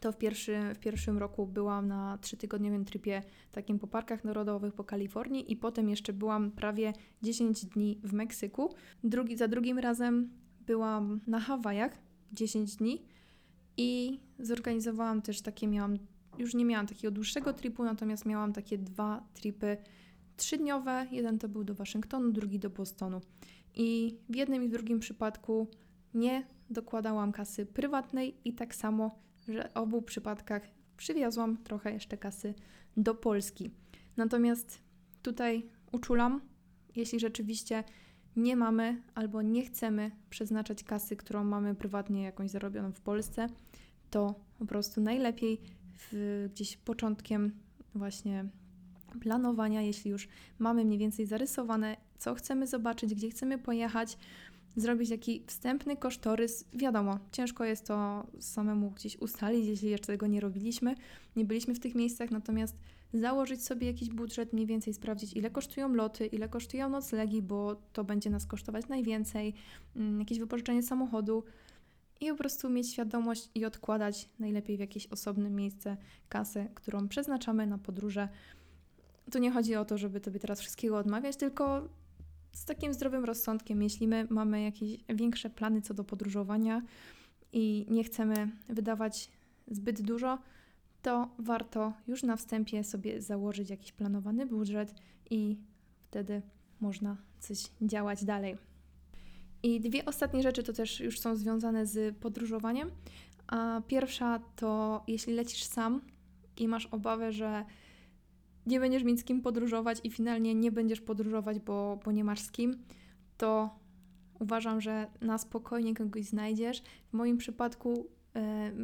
to 0.00 0.12
w, 0.12 0.18
pierwszy, 0.18 0.58
w 0.74 0.78
pierwszym 0.78 1.18
roku 1.18 1.46
byłam 1.46 1.88
na 1.88 2.18
trzytygodniowym 2.18 2.84
tripie 2.84 3.22
takim 3.52 3.78
po 3.78 3.86
parkach 3.86 4.24
narodowych 4.24 4.74
po 4.74 4.84
Kalifornii 4.84 5.52
i 5.52 5.56
potem 5.56 5.88
jeszcze 5.88 6.12
byłam 6.12 6.50
prawie 6.50 6.92
10 7.22 7.64
dni 7.64 8.00
w 8.04 8.12
Meksyku. 8.12 8.74
Drugi, 9.04 9.36
za 9.36 9.48
drugim 9.48 9.78
razem 9.78 10.30
byłam 10.66 11.20
na 11.26 11.40
Hawajach 11.40 11.98
10 12.32 12.76
dni 12.76 13.04
i 13.76 14.20
zorganizowałam 14.38 15.22
też 15.22 15.42
takie, 15.42 15.66
miałam, 15.66 15.96
już 16.38 16.54
nie 16.54 16.64
miałam 16.64 16.86
takiego 16.86 17.10
dłuższego 17.10 17.52
tripu, 17.52 17.84
natomiast 17.84 18.26
miałam 18.26 18.52
takie 18.52 18.78
dwa 18.78 19.24
tripy 19.34 19.76
trzydniowe. 20.36 21.06
Jeden 21.10 21.38
to 21.38 21.48
był 21.48 21.64
do 21.64 21.74
Waszyngtonu, 21.74 22.32
drugi 22.32 22.58
do 22.58 22.70
Bostonu. 22.70 23.20
I 23.74 24.18
w 24.28 24.36
jednym 24.36 24.64
i 24.64 24.68
w 24.68 24.70
drugim 24.70 24.98
przypadku 24.98 25.68
nie 26.14 26.46
dokładałam 26.70 27.32
kasy 27.32 27.66
prywatnej 27.66 28.36
i 28.44 28.54
tak 28.54 28.74
samo 28.74 29.18
że 29.48 29.68
w 29.68 29.76
obu 29.76 30.02
przypadkach 30.02 30.62
przywiozłam 30.96 31.56
trochę 31.56 31.92
jeszcze 31.92 32.16
kasy 32.16 32.54
do 32.96 33.14
Polski. 33.14 33.70
Natomiast 34.16 34.78
tutaj 35.22 35.66
uczulam, 35.92 36.40
jeśli 36.96 37.20
rzeczywiście 37.20 37.84
nie 38.36 38.56
mamy 38.56 39.02
albo 39.14 39.42
nie 39.42 39.64
chcemy 39.64 40.10
przeznaczać 40.30 40.84
kasy, 40.84 41.16
którą 41.16 41.44
mamy 41.44 41.74
prywatnie 41.74 42.22
jakąś 42.22 42.50
zarobioną 42.50 42.92
w 42.92 43.00
Polsce, 43.00 43.46
to 44.10 44.34
po 44.58 44.66
prostu 44.66 45.00
najlepiej 45.00 45.60
w, 45.94 46.46
gdzieś 46.50 46.76
początkiem 46.76 47.52
właśnie 47.94 48.44
planowania, 49.20 49.82
jeśli 49.82 50.10
już 50.10 50.28
mamy 50.58 50.84
mniej 50.84 50.98
więcej 50.98 51.26
zarysowane, 51.26 51.96
co 52.18 52.34
chcemy 52.34 52.66
zobaczyć, 52.66 53.14
gdzie 53.14 53.30
chcemy 53.30 53.58
pojechać, 53.58 54.18
zrobić 54.80 55.10
taki 55.10 55.42
wstępny 55.46 55.96
kosztorys. 55.96 56.64
Wiadomo, 56.72 57.18
ciężko 57.32 57.64
jest 57.64 57.86
to 57.86 58.26
samemu 58.40 58.90
gdzieś 58.90 59.18
ustalić, 59.18 59.66
jeśli 59.66 59.90
jeszcze 59.90 60.06
tego 60.06 60.26
nie 60.26 60.40
robiliśmy, 60.40 60.94
nie 61.36 61.44
byliśmy 61.44 61.74
w 61.74 61.80
tych 61.80 61.94
miejscach, 61.94 62.30
natomiast 62.30 62.76
założyć 63.14 63.64
sobie 63.64 63.86
jakiś 63.86 64.08
budżet, 64.08 64.52
mniej 64.52 64.66
więcej 64.66 64.94
sprawdzić, 64.94 65.32
ile 65.32 65.50
kosztują 65.50 65.94
loty, 65.94 66.26
ile 66.26 66.48
kosztują 66.48 66.88
noclegi, 66.88 67.42
bo 67.42 67.76
to 67.92 68.04
będzie 68.04 68.30
nas 68.30 68.46
kosztować 68.46 68.88
najwięcej, 68.88 69.54
mm, 69.96 70.20
jakieś 70.20 70.38
wypożyczenie 70.38 70.82
samochodu 70.82 71.44
i 72.20 72.28
po 72.28 72.36
prostu 72.36 72.70
mieć 72.70 72.92
świadomość 72.92 73.50
i 73.54 73.64
odkładać 73.64 74.28
najlepiej 74.38 74.76
w 74.76 74.80
jakieś 74.80 75.06
osobne 75.06 75.50
miejsce 75.50 75.96
kasę, 76.28 76.68
którą 76.74 77.08
przeznaczamy 77.08 77.66
na 77.66 77.78
podróże. 77.78 78.28
Tu 79.32 79.38
nie 79.38 79.50
chodzi 79.50 79.76
o 79.76 79.84
to, 79.84 79.98
żeby 79.98 80.20
tobie 80.20 80.40
teraz 80.40 80.60
wszystkiego 80.60 80.98
odmawiać, 80.98 81.36
tylko 81.36 81.88
z 82.52 82.64
takim 82.64 82.94
zdrowym 82.94 83.24
rozsądkiem, 83.24 83.82
jeśli 83.82 84.08
my 84.08 84.26
mamy 84.30 84.62
jakieś 84.62 84.98
większe 85.08 85.50
plany 85.50 85.82
co 85.82 85.94
do 85.94 86.04
podróżowania 86.04 86.82
i 87.52 87.86
nie 87.90 88.04
chcemy 88.04 88.50
wydawać 88.68 89.30
zbyt 89.66 90.02
dużo, 90.02 90.38
to 91.02 91.28
warto 91.38 91.92
już 92.06 92.22
na 92.22 92.36
wstępie 92.36 92.84
sobie 92.84 93.22
założyć 93.22 93.70
jakiś 93.70 93.92
planowany 93.92 94.46
budżet 94.46 94.94
i 95.30 95.56
wtedy 96.08 96.42
można 96.80 97.16
coś 97.38 97.58
działać 97.82 98.24
dalej. 98.24 98.56
I 99.62 99.80
dwie 99.80 100.04
ostatnie 100.04 100.42
rzeczy 100.42 100.62
to 100.62 100.72
też 100.72 101.00
już 101.00 101.20
są 101.20 101.36
związane 101.36 101.86
z 101.86 102.16
podróżowaniem. 102.16 102.90
A 103.46 103.82
pierwsza 103.86 104.40
to 104.56 105.02
jeśli 105.06 105.34
lecisz 105.34 105.64
sam 105.64 106.00
i 106.56 106.68
masz 106.68 106.86
obawę, 106.86 107.32
że 107.32 107.64
nie 108.68 108.80
będziesz 108.80 109.04
mieć 109.04 109.20
z 109.20 109.24
kim 109.24 109.42
podróżować 109.42 110.00
i 110.04 110.10
finalnie 110.10 110.54
nie 110.54 110.72
będziesz 110.72 111.00
podróżować, 111.00 111.58
bo, 111.58 112.00
bo 112.04 112.12
nie 112.12 112.24
masz 112.24 112.40
z 112.40 112.50
kim, 112.50 112.84
to 113.36 113.78
uważam, 114.40 114.80
że 114.80 115.06
na 115.20 115.38
spokojnie 115.38 115.94
kogoś 115.94 116.24
znajdziesz. 116.24 116.82
W 117.10 117.12
moim 117.12 117.38
przypadku 117.38 118.06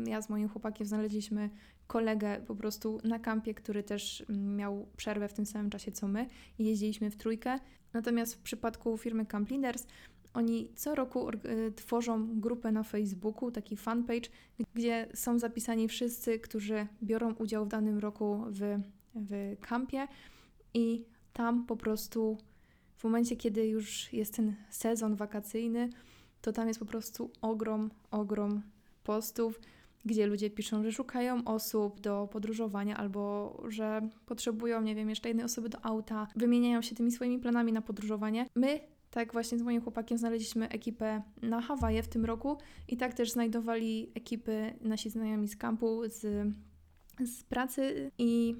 ja 0.06 0.22
z 0.22 0.28
moim 0.28 0.48
chłopakiem 0.48 0.86
znaleźliśmy 0.86 1.50
kolegę 1.86 2.40
po 2.46 2.56
prostu 2.56 3.00
na 3.04 3.18
kampie, 3.18 3.54
który 3.54 3.82
też 3.82 4.24
miał 4.28 4.86
przerwę 4.96 5.28
w 5.28 5.32
tym 5.32 5.46
samym 5.46 5.70
czasie 5.70 5.92
co 5.92 6.08
my 6.08 6.28
i 6.58 6.64
jeździliśmy 6.64 7.10
w 7.10 7.16
trójkę. 7.16 7.58
Natomiast 7.92 8.34
w 8.34 8.38
przypadku 8.38 8.98
firmy 8.98 9.26
Camp 9.26 9.50
Leaders 9.50 9.86
oni 10.34 10.68
co 10.74 10.94
roku 10.94 11.30
y, 11.30 11.72
tworzą 11.76 12.40
grupę 12.40 12.72
na 12.72 12.82
Facebooku, 12.82 13.50
taki 13.50 13.76
fanpage, 13.76 14.28
gdzie 14.74 15.08
są 15.14 15.38
zapisani 15.38 15.88
wszyscy, 15.88 16.38
którzy 16.38 16.86
biorą 17.02 17.34
udział 17.34 17.64
w 17.64 17.68
danym 17.68 17.98
roku 17.98 18.44
w, 18.50 18.80
w 19.14 19.56
kampie 19.60 20.08
i 20.74 21.04
tam 21.32 21.66
po 21.66 21.76
prostu 21.76 22.38
w 22.96 23.04
momencie, 23.04 23.36
kiedy 23.36 23.66
już 23.66 24.12
jest 24.12 24.34
ten 24.36 24.54
sezon 24.70 25.16
wakacyjny, 25.16 25.88
to 26.40 26.52
tam 26.52 26.68
jest 26.68 26.80
po 26.80 26.86
prostu 26.86 27.30
ogrom, 27.40 27.90
ogrom 28.10 28.62
postów, 29.04 29.60
gdzie 30.04 30.26
ludzie 30.26 30.50
piszą, 30.50 30.82
że 30.82 30.92
szukają 30.92 31.44
osób 31.44 32.00
do 32.00 32.28
podróżowania 32.32 32.96
albo 32.96 33.56
że 33.68 34.08
potrzebują, 34.26 34.82
nie 34.82 34.94
wiem, 34.94 35.10
jeszcze 35.10 35.28
jednej 35.28 35.44
osoby 35.44 35.68
do 35.68 35.84
auta, 35.84 36.26
wymieniają 36.36 36.82
się 36.82 36.94
tymi 36.94 37.12
swoimi 37.12 37.38
planami 37.38 37.72
na 37.72 37.82
podróżowanie. 37.82 38.46
My 38.54 38.80
tak 39.10 39.32
właśnie 39.32 39.58
z 39.58 39.62
moim 39.62 39.80
chłopakiem 39.80 40.18
znaleźliśmy 40.18 40.68
ekipę 40.68 41.22
na 41.42 41.60
Hawaje 41.60 42.02
w 42.02 42.08
tym 42.08 42.24
roku 42.24 42.58
i 42.88 42.96
tak 42.96 43.14
też 43.14 43.30
znajdowali 43.30 44.10
ekipy 44.14 44.74
nasi 44.80 45.10
znajomi 45.10 45.48
z 45.48 45.56
kampu, 45.56 46.02
z, 46.06 46.48
z 47.24 47.42
pracy 47.44 48.10
i 48.18 48.56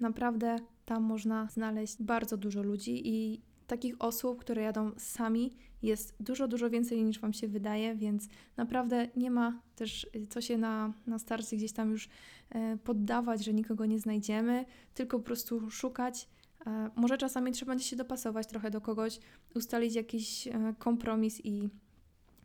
naprawdę 0.00 0.56
tam 0.84 1.02
można 1.02 1.48
znaleźć 1.50 2.02
bardzo 2.02 2.36
dużo 2.36 2.62
ludzi 2.62 3.08
i 3.08 3.40
takich 3.66 3.94
osób, 3.98 4.40
które 4.40 4.62
jadą 4.62 4.90
sami, 4.96 5.52
jest 5.82 6.14
dużo, 6.20 6.48
dużo 6.48 6.70
więcej 6.70 7.04
niż 7.04 7.20
Wam 7.20 7.32
się 7.32 7.48
wydaje, 7.48 7.94
więc 7.94 8.28
naprawdę 8.56 9.08
nie 9.16 9.30
ma 9.30 9.60
też 9.76 10.06
co 10.28 10.40
się 10.40 10.58
na, 10.58 10.92
na 11.06 11.18
starcie 11.18 11.56
gdzieś 11.56 11.72
tam 11.72 11.90
już 11.90 12.08
e, 12.50 12.76
poddawać, 12.76 13.44
że 13.44 13.52
nikogo 13.52 13.86
nie 13.86 13.98
znajdziemy, 13.98 14.64
tylko 14.94 15.18
po 15.18 15.24
prostu 15.24 15.70
szukać. 15.70 16.28
E, 16.66 16.90
może 16.96 17.18
czasami 17.18 17.52
trzeba 17.52 17.72
będzie 17.72 17.84
się 17.84 17.96
dopasować 17.96 18.46
trochę 18.46 18.70
do 18.70 18.80
kogoś, 18.80 19.20
ustalić 19.54 19.94
jakiś 19.94 20.48
e, 20.48 20.74
kompromis 20.78 21.40
i 21.44 21.68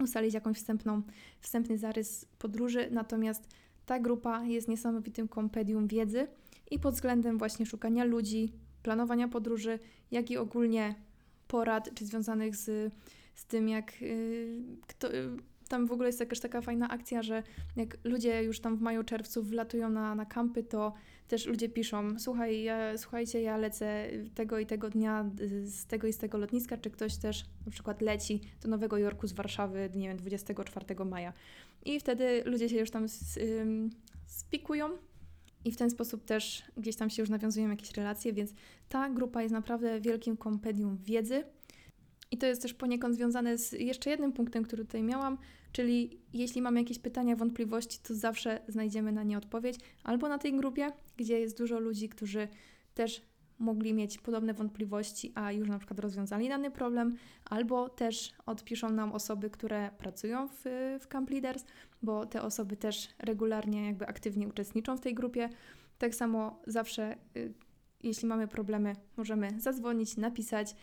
ustalić 0.03 0.33
jakąś 0.33 0.57
wstępną, 0.57 1.01
wstępny 1.39 1.77
zarys 1.77 2.25
podróży, 2.39 2.87
natomiast 2.91 3.47
ta 3.85 3.99
grupa 3.99 4.43
jest 4.43 4.67
niesamowitym 4.67 5.27
kompedium 5.27 5.87
wiedzy 5.87 6.27
i 6.71 6.79
pod 6.79 6.93
względem 6.93 7.37
właśnie 7.37 7.65
szukania 7.65 8.03
ludzi, 8.03 8.53
planowania 8.83 9.27
podróży, 9.27 9.79
jak 10.11 10.31
i 10.31 10.37
ogólnie 10.37 10.95
porad, 11.47 11.93
czy 11.93 12.05
związanych 12.05 12.55
z, 12.55 12.93
z 13.35 13.45
tym, 13.45 13.69
jak 13.69 13.93
y, 14.01 14.61
kto, 14.87 15.13
y, 15.13 15.29
tam 15.67 15.87
w 15.87 15.91
ogóle 15.91 16.09
jest 16.09 16.19
jakaś 16.19 16.39
taka 16.39 16.61
fajna 16.61 16.89
akcja, 16.89 17.23
że 17.23 17.43
jak 17.75 17.97
ludzie 18.03 18.43
już 18.43 18.59
tam 18.59 18.77
w 18.77 18.81
maju, 18.81 19.03
czerwcu 19.03 19.43
wlatują 19.43 19.89
na, 19.89 20.15
na 20.15 20.25
kampy, 20.25 20.63
to 20.63 20.93
też 21.27 21.45
ludzie 21.45 21.69
piszą, 21.69 22.19
słuchaj, 22.19 22.63
ja, 22.63 22.97
słuchajcie, 22.97 23.41
ja 23.41 23.57
lecę 23.57 24.07
tego 24.35 24.59
i 24.59 24.65
tego 24.65 24.89
dnia 24.89 25.29
z 25.63 25.85
tego 25.85 26.07
i 26.07 26.13
z 26.13 26.17
tego 26.17 26.37
lotniska, 26.37 26.77
czy 26.77 26.89
ktoś 26.89 27.17
też 27.17 27.45
na 27.65 27.71
przykład 27.71 28.01
leci 28.01 28.41
do 28.61 28.69
Nowego 28.69 28.97
Jorku 28.97 29.27
z 29.27 29.33
Warszawy, 29.33 29.89
nie 29.95 30.07
wiem, 30.07 30.17
24 30.17 31.05
maja. 31.05 31.33
I 31.85 31.99
wtedy 31.99 32.43
ludzie 32.45 32.69
się 32.69 32.77
już 32.77 32.91
tam 32.91 33.05
spikują 34.25 34.89
i 35.65 35.71
w 35.71 35.77
ten 35.77 35.89
sposób 35.89 36.25
też 36.25 36.63
gdzieś 36.77 36.95
tam 36.95 37.09
się 37.09 37.21
już 37.21 37.29
nawiązują 37.29 37.69
jakieś 37.69 37.91
relacje, 37.91 38.33
więc 38.33 38.53
ta 38.89 39.09
grupa 39.09 39.41
jest 39.41 39.53
naprawdę 39.53 40.01
wielkim 40.01 40.37
kompedium 40.37 40.97
wiedzy. 40.97 41.43
I 42.31 42.37
to 42.37 42.45
jest 42.45 42.61
też 42.61 42.73
poniekąd 42.73 43.15
związane 43.15 43.57
z 43.57 43.71
jeszcze 43.71 44.09
jednym 44.09 44.33
punktem, 44.33 44.63
który 44.63 44.85
tutaj 44.85 45.03
miałam, 45.03 45.37
czyli 45.71 46.19
jeśli 46.33 46.61
mamy 46.61 46.79
jakieś 46.79 46.99
pytania, 46.99 47.35
wątpliwości, 47.35 47.99
to 48.03 48.15
zawsze 48.15 48.61
znajdziemy 48.67 49.11
na 49.11 49.23
nie 49.23 49.37
odpowiedź, 49.37 49.79
albo 50.03 50.29
na 50.29 50.37
tej 50.37 50.57
grupie, 50.57 50.91
gdzie 51.17 51.39
jest 51.39 51.57
dużo 51.57 51.79
ludzi, 51.79 52.09
którzy 52.09 52.47
też 52.93 53.21
mogli 53.59 53.93
mieć 53.93 54.17
podobne 54.17 54.53
wątpliwości, 54.53 55.31
a 55.35 55.51
już 55.51 55.69
na 55.69 55.77
przykład 55.77 55.99
rozwiązali 55.99 56.49
dany 56.49 56.71
problem, 56.71 57.17
albo 57.45 57.89
też 57.89 58.31
odpiszą 58.45 58.89
nam 58.89 59.11
osoby, 59.11 59.49
które 59.49 59.91
pracują 59.97 60.47
w, 60.47 60.61
w 61.01 61.07
Camp 61.07 61.29
Leaders, 61.29 61.65
bo 62.01 62.25
te 62.25 62.41
osoby 62.41 62.77
też 62.77 63.07
regularnie, 63.19 63.85
jakby 63.85 64.07
aktywnie 64.07 64.47
uczestniczą 64.47 64.97
w 64.97 65.01
tej 65.01 65.13
grupie. 65.13 65.49
Tak 65.97 66.15
samo 66.15 66.61
zawsze, 66.67 67.17
y, 67.37 67.53
jeśli 68.03 68.27
mamy 68.27 68.47
problemy, 68.47 68.95
możemy 69.17 69.59
zadzwonić, 69.59 70.17
napisać. 70.17 70.75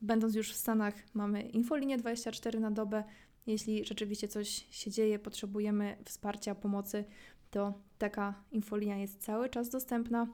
Będąc 0.00 0.34
już 0.34 0.52
w 0.52 0.56
Stanach, 0.56 0.94
mamy 1.14 1.42
infolinię 1.42 1.96
24 1.96 2.60
na 2.60 2.70
dobę. 2.70 3.04
Jeśli 3.46 3.84
rzeczywiście 3.84 4.28
coś 4.28 4.48
się 4.70 4.90
dzieje, 4.90 5.18
potrzebujemy 5.18 5.96
wsparcia, 6.04 6.54
pomocy, 6.54 7.04
to 7.50 7.74
taka 7.98 8.44
infolinia 8.52 8.98
jest 8.98 9.22
cały 9.22 9.48
czas 9.48 9.68
dostępna, 9.68 10.26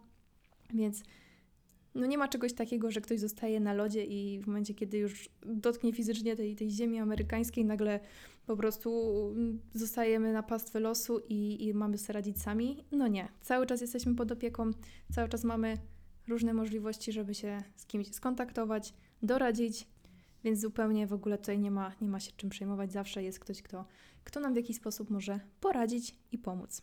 więc 0.75 1.03
no 1.95 2.07
nie 2.07 2.19
ma 2.19 2.29
czegoś 2.29 2.53
takiego, 2.53 2.91
że 2.91 3.01
ktoś 3.01 3.21
zostaje 3.21 3.61
na 3.61 3.73
lodzie 3.73 4.05
i 4.05 4.41
w 4.41 4.47
momencie, 4.47 4.75
kiedy 4.75 4.99
już 4.99 5.29
dotknie 5.47 5.93
fizycznie 5.93 6.37
tej, 6.37 6.57
tej 6.57 6.71
ziemi 6.71 6.99
amerykańskiej, 6.99 7.65
nagle 7.65 8.01
po 8.47 8.57
prostu 8.57 8.91
zostajemy 9.75 10.33
na 10.33 10.43
pastwę 10.43 10.81
losu 10.81 11.21
i, 11.29 11.67
i 11.67 11.75
mamy 11.75 11.99
sobie 11.99 12.13
radzić 12.15 12.43
sami. 12.43 12.85
No 12.93 13.09
nie, 13.09 13.29
cały 13.43 13.67
czas 13.67 13.81
jesteśmy 13.81 14.15
pod 14.15 14.33
opieką, 14.33 14.71
cały 15.13 15.29
czas 15.29 15.45
mamy 15.45 15.79
różne 16.29 16.55
możliwości, 16.55 17.13
żeby 17.13 17.35
się 17.35 17.63
z 17.77 17.87
kimś 17.87 18.15
skontaktować, 18.15 18.95
doradzić, 19.23 19.87
więc 20.45 20.61
zupełnie 20.61 21.07
w 21.07 21.13
ogóle 21.13 21.39
tutaj 21.39 21.59
nie 21.59 21.71
ma, 21.71 21.93
nie 22.01 22.09
ma 22.09 22.21
się 22.21 22.33
czym 22.37 22.51
przejmować. 22.51 22.93
Zawsze 22.93 23.23
jest 23.23 23.39
ktoś, 23.39 23.63
kto, 23.63 23.85
kto 24.25 24.41
nam 24.41 24.53
w 24.53 24.57
jakiś 24.57 24.77
sposób 24.77 25.11
może 25.11 25.41
poradzić 25.61 26.17
i 26.33 26.39
pomóc. 26.39 26.83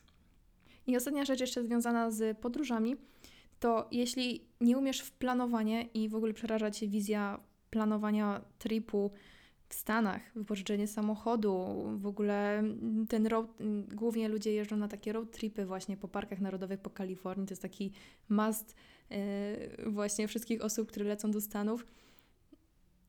I 0.87 0.97
ostatnia 0.97 1.25
rzecz 1.25 1.39
jeszcze 1.39 1.63
związana 1.63 2.11
z 2.11 2.37
podróżami– 2.37 2.95
to 3.61 3.87
jeśli 3.91 4.45
nie 4.61 4.77
umiesz 4.77 5.01
w 5.01 5.11
planowanie 5.11 5.81
i 5.93 6.09
w 6.09 6.15
ogóle 6.15 6.33
przeraża 6.33 6.71
Cię 6.71 6.87
wizja 6.87 7.39
planowania 7.69 8.41
tripu 8.59 9.11
w 9.71 9.73
Stanach, 9.73 10.21
wypożyczenie 10.35 10.87
samochodu, 10.87 11.65
w 11.97 12.05
ogóle 12.07 12.63
ten 13.09 13.27
road, 13.27 13.47
głównie 13.93 14.29
ludzie 14.29 14.53
jeżdżą 14.53 14.77
na 14.77 14.87
takie 14.87 15.13
road 15.13 15.31
tripy 15.31 15.65
właśnie 15.65 15.97
po 15.97 16.07
parkach 16.07 16.41
narodowych 16.41 16.79
po 16.79 16.89
Kalifornii, 16.89 17.47
to 17.47 17.51
jest 17.51 17.61
taki 17.61 17.91
must 18.29 18.75
yy, 19.09 19.17
właśnie 19.91 20.27
wszystkich 20.27 20.61
osób, 20.61 20.87
które 20.87 21.05
lecą 21.05 21.31
do 21.31 21.41
Stanów. 21.41 21.85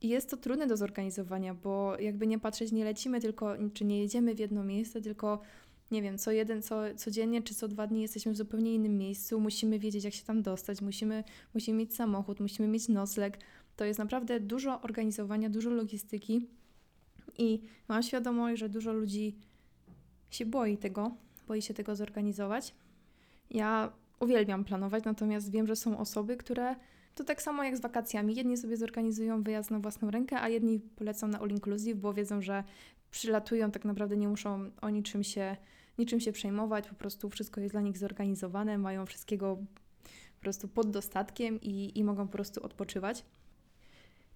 I 0.01 0.09
jest 0.09 0.31
to 0.31 0.37
trudne 0.37 0.67
do 0.67 0.77
zorganizowania, 0.77 1.55
bo 1.55 1.99
jakby 2.01 2.27
nie 2.27 2.39
patrzeć, 2.39 2.73
nie 2.73 2.85
lecimy 2.85 3.21
tylko, 3.21 3.55
czy 3.75 3.85
nie 3.85 4.01
jedziemy 4.01 4.35
w 4.35 4.39
jedno 4.39 4.65
miejsce, 4.65 5.01
tylko 5.01 5.41
nie 5.91 6.03
wiem, 6.03 6.19
co 6.19 6.31
jeden, 6.31 6.63
co, 6.63 6.83
codziennie 6.97 7.43
czy 7.43 7.55
co 7.55 7.69
dwa 7.69 7.87
dni 7.87 8.03
jesteśmy 8.03 8.33
w 8.33 8.37
zupełnie 8.37 8.75
innym 8.75 8.99
miejscu, 8.99 9.41
musimy 9.41 9.79
wiedzieć, 9.79 10.05
jak 10.05 10.15
się 10.15 10.25
tam 10.25 10.43
dostać, 10.43 10.81
musimy, 10.81 11.25
musimy 11.55 11.79
mieć 11.79 11.95
samochód, 11.95 12.41
musimy 12.41 12.69
mieć 12.69 12.89
nocleg. 12.89 13.39
To 13.83 13.87
jest 13.87 13.99
naprawdę 13.99 14.41
dużo 14.41 14.81
organizowania, 14.81 15.51
dużo 15.51 15.71
logistyki 15.71 16.49
i 17.39 17.63
mam 17.89 18.03
świadomość, 18.03 18.61
że 18.61 18.69
dużo 18.69 18.93
ludzi 18.93 19.37
się 20.31 20.47
boi 20.47 20.79
tego, 20.79 21.17
boi 21.49 21.63
się 21.63 21.75
tego 21.75 21.97
zorganizować. 21.97 22.75
Ja 23.51 23.93
uwielbiam 24.21 24.65
planować, 24.65 25.05
natomiast 25.05 25.51
wiem, 25.51 25.67
że 25.67 25.77
są 25.77 25.99
osoby, 25.99 26.37
które 26.37 26.77
to 27.15 27.25
tak 27.25 27.43
samo 27.43 27.65
jak 27.65 27.77
z 27.77 27.81
wakacjami. 27.81 28.35
Jedni 28.35 28.57
sobie 28.57 28.77
zorganizują 28.77 29.43
wyjazd 29.43 29.71
na 29.71 29.79
własną 29.79 30.11
rękę, 30.11 30.41
a 30.41 30.49
jedni 30.49 30.81
polecą 30.81 31.29
na 31.29 31.41
all 31.41 31.51
inclusive, 31.51 31.99
bo 31.99 32.13
wiedzą, 32.13 32.43
że 32.43 32.65
przylatują, 33.11 33.71
tak 33.71 33.85
naprawdę 33.85 34.17
nie 34.17 34.29
muszą 34.29 34.71
o 34.81 34.91
niczym 34.91 35.25
się 35.25 35.57
niczym 35.99 36.21
się 36.21 36.33
przejmować, 36.33 36.89
po 36.89 36.95
prostu 36.95 37.31
wszystko 37.31 37.61
jest 37.61 37.75
dla 37.75 37.81
nich 37.81 37.99
zorganizowane, 37.99 38.79
mają 38.79 39.07
wszystkiego 39.07 39.57
po 40.35 40.41
prostu 40.41 40.69
pod 40.69 40.91
dostatkiem 40.91 41.61
i, 41.61 41.99
i 41.99 42.05
mogą 42.05 42.27
po 42.27 42.33
prostu 42.33 42.63
odpoczywać. 42.63 43.25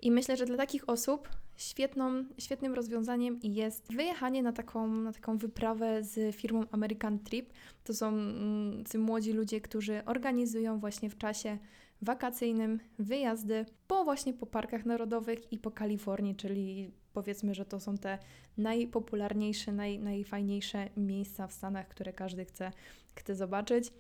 I 0.03 0.11
myślę, 0.11 0.37
że 0.37 0.47
dla 0.47 0.57
takich 0.57 0.89
osób 0.89 1.29
świetną, 1.57 2.25
świetnym 2.39 2.75
rozwiązaniem 2.75 3.41
jest 3.43 3.93
wyjechanie 3.93 4.43
na 4.43 4.53
taką, 4.53 4.89
na 4.89 5.13
taką 5.13 5.39
wyprawę 5.39 6.03
z 6.03 6.37
firmą 6.37 6.65
American 6.71 7.19
Trip. 7.19 7.53
To 7.85 7.95
są 7.95 8.09
mm, 8.09 8.85
ci 8.85 8.99
młodzi 8.99 9.33
ludzie, 9.33 9.61
którzy 9.61 10.05
organizują 10.05 10.79
właśnie 10.79 11.11
w 11.11 11.19
czasie 11.19 11.59
wakacyjnym 12.03 12.81
wyjazdy 12.99 13.67
po 13.89 14.05
właśnie 14.05 14.35
po 14.35 14.47
parkach 14.47 14.87
narodowych 14.87 15.53
i 15.53 15.59
po 15.59 15.71
Kalifornii, 15.71 16.37
czyli 16.37 16.91
powiedzmy, 17.13 17.55
że 17.55 17.65
to 17.65 17.81
są 17.81 17.99
te 17.99 18.19
najpopularniejsze, 18.59 19.73
naj, 19.73 19.99
najfajniejsze 19.99 20.89
miejsca 20.97 21.47
w 21.47 21.53
Stanach, 21.53 21.89
które 21.89 22.13
każdy 22.13 22.45
chce, 22.45 22.73
chce 23.15 23.35
zobaczyć. 23.35 23.93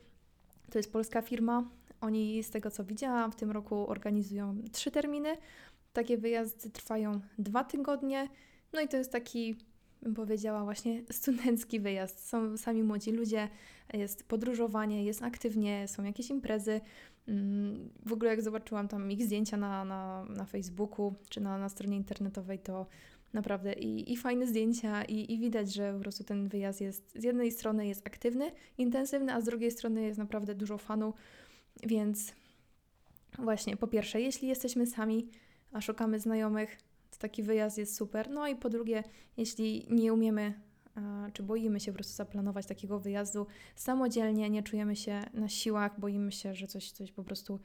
To 0.70 0.78
jest 0.78 0.92
polska 0.92 1.22
firma. 1.22 1.64
Oni, 2.00 2.42
z 2.42 2.50
tego 2.50 2.70
co 2.70 2.85
widziałam, 2.85 3.32
w 3.32 3.37
tym 3.37 3.50
roku 3.50 3.90
organizują 3.90 4.62
trzy 4.72 4.90
terminy. 4.90 5.37
Takie 5.96 6.18
wyjazdy 6.18 6.70
trwają 6.70 7.20
dwa 7.38 7.64
tygodnie. 7.64 8.28
No 8.72 8.80
i 8.80 8.88
to 8.88 8.96
jest 8.96 9.12
taki, 9.12 9.56
bym 10.02 10.14
powiedziała, 10.14 10.64
właśnie 10.64 11.02
studencki 11.11 11.80
wyjazd. 11.80 12.28
Są 12.28 12.56
sami 12.56 12.82
młodzi 12.82 13.12
ludzie, 13.12 13.48
jest 13.92 14.28
podróżowanie, 14.28 15.04
jest 15.04 15.22
aktywnie, 15.22 15.88
są 15.88 16.04
jakieś 16.04 16.30
imprezy. 16.30 16.80
Mm, 17.28 17.90
w 18.06 18.12
ogóle 18.12 18.30
jak 18.30 18.42
zobaczyłam 18.42 18.88
tam 18.88 19.11
ich 19.11 19.24
zdjęcia 19.24 19.56
na, 19.56 19.85
na, 19.85 20.24
na 20.24 20.44
Facebooku 20.44 21.14
czy 21.28 21.40
na, 21.40 21.59
na 21.59 21.68
stronie 21.68 21.96
internetowej, 21.96 22.59
to 22.59 22.87
naprawdę 23.32 23.72
i, 23.72 24.12
i 24.12 24.16
fajne 24.16 24.46
zdjęcia 24.46 25.04
i, 25.04 25.32
i 25.32 25.38
widać, 25.38 25.74
że 25.74 25.94
po 25.94 26.00
prostu 26.00 26.24
ten 26.24 26.48
wyjazd 26.48 26.80
jest 26.80 27.12
z 27.14 27.24
jednej 27.24 27.52
strony 27.52 27.87
jest 27.87 28.06
aktywny, 28.06 28.52
intensywny, 28.78 29.35
a 29.35 29.40
z 29.40 29.44
drugiej 29.44 29.70
strony 29.70 30.02
jest 30.02 30.18
naprawdę 30.18 30.54
dużo 30.54 30.78
fanu, 30.78 31.14
więc 31.82 32.32
właśnie 33.38 33.76
po 33.76 33.87
pierwsze, 33.87 34.20
jeśli 34.20 34.48
jesteśmy 34.48 34.87
sami, 34.87 35.28
a 35.76 35.80
szukamy 35.80 36.20
znajomych, 36.20 36.78
to 37.10 37.18
taki 37.18 37.42
wyjazd 37.42 37.78
jest 37.78 37.96
super. 37.96 38.30
No 38.30 38.48
i 38.48 38.56
po 38.56 38.68
drugie, 38.68 39.04
jeśli 39.36 39.86
nie 39.90 40.12
umiemy 40.12 40.54
czy 41.32 41.42
boimy 41.42 41.80
się 41.80 41.92
po 41.92 41.94
prostu 41.94 42.14
zaplanować 42.14 42.66
takiego 42.66 42.98
wyjazdu 42.98 43.46
samodzielnie, 43.74 44.50
nie 44.50 44.62
czujemy 44.62 44.96
się 44.96 45.22
na 45.34 45.48
siłach, 45.48 46.00
boimy 46.00 46.32
się, 46.32 46.54
że 46.54 46.66
coś, 46.66 46.90
coś 46.90 47.12
po 47.12 47.24
prostu, 47.24 47.60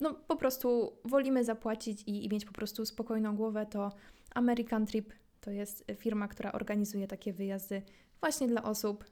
no 0.00 0.14
po 0.14 0.36
prostu 0.36 0.92
wolimy 1.04 1.44
zapłacić 1.44 2.02
i, 2.02 2.24
i 2.24 2.28
mieć 2.28 2.44
po 2.44 2.52
prostu 2.52 2.86
spokojną 2.86 3.36
głowę, 3.36 3.66
to 3.66 3.92
American 4.34 4.86
Trip 4.86 5.12
to 5.40 5.50
jest 5.50 5.84
firma, 5.96 6.28
która 6.28 6.52
organizuje 6.52 7.06
takie 7.06 7.32
wyjazdy 7.32 7.82
właśnie 8.20 8.48
dla 8.48 8.62
osób, 8.62 9.04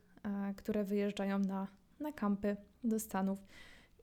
które 0.57 0.85
wyjeżdżają 0.85 1.39
na, 1.39 1.69
na 2.01 2.13
kampy 2.13 2.57
do 2.85 3.01
Stanów. 3.01 3.39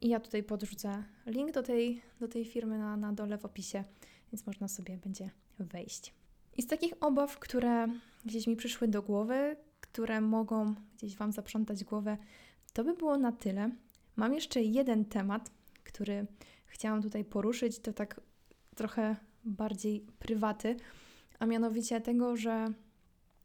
I 0.01 0.09
ja 0.09 0.19
tutaj 0.19 0.43
podrzucę 0.43 1.03
link 1.25 1.51
do 1.51 1.63
tej, 1.63 2.01
do 2.19 2.27
tej 2.27 2.45
firmy 2.45 2.77
na, 2.77 2.97
na 2.97 3.13
dole 3.13 3.37
w 3.37 3.45
opisie, 3.45 3.83
więc 4.31 4.47
można 4.47 4.67
sobie 4.67 4.97
będzie 4.97 5.29
wejść. 5.59 6.13
I 6.57 6.61
z 6.61 6.67
takich 6.67 6.93
obaw, 7.01 7.39
które 7.39 7.87
gdzieś 8.25 8.47
mi 8.47 8.55
przyszły 8.55 8.87
do 8.87 9.01
głowy, 9.01 9.55
które 9.81 10.21
mogą 10.21 10.75
gdzieś 10.97 11.15
Wam 11.15 11.31
zaprzątać 11.31 11.83
głowę, 11.83 12.17
to 12.73 12.83
by 12.83 12.93
było 12.93 13.17
na 13.17 13.31
tyle. 13.31 13.69
Mam 14.15 14.33
jeszcze 14.33 14.61
jeden 14.61 15.05
temat, 15.05 15.51
który 15.83 16.27
chciałam 16.65 17.01
tutaj 17.01 17.25
poruszyć, 17.25 17.79
to 17.79 17.93
tak 17.93 18.21
trochę 18.75 19.15
bardziej 19.45 20.01
prywaty, 20.19 20.75
a 21.39 21.45
mianowicie 21.45 22.01
tego, 22.01 22.35
że 22.35 22.67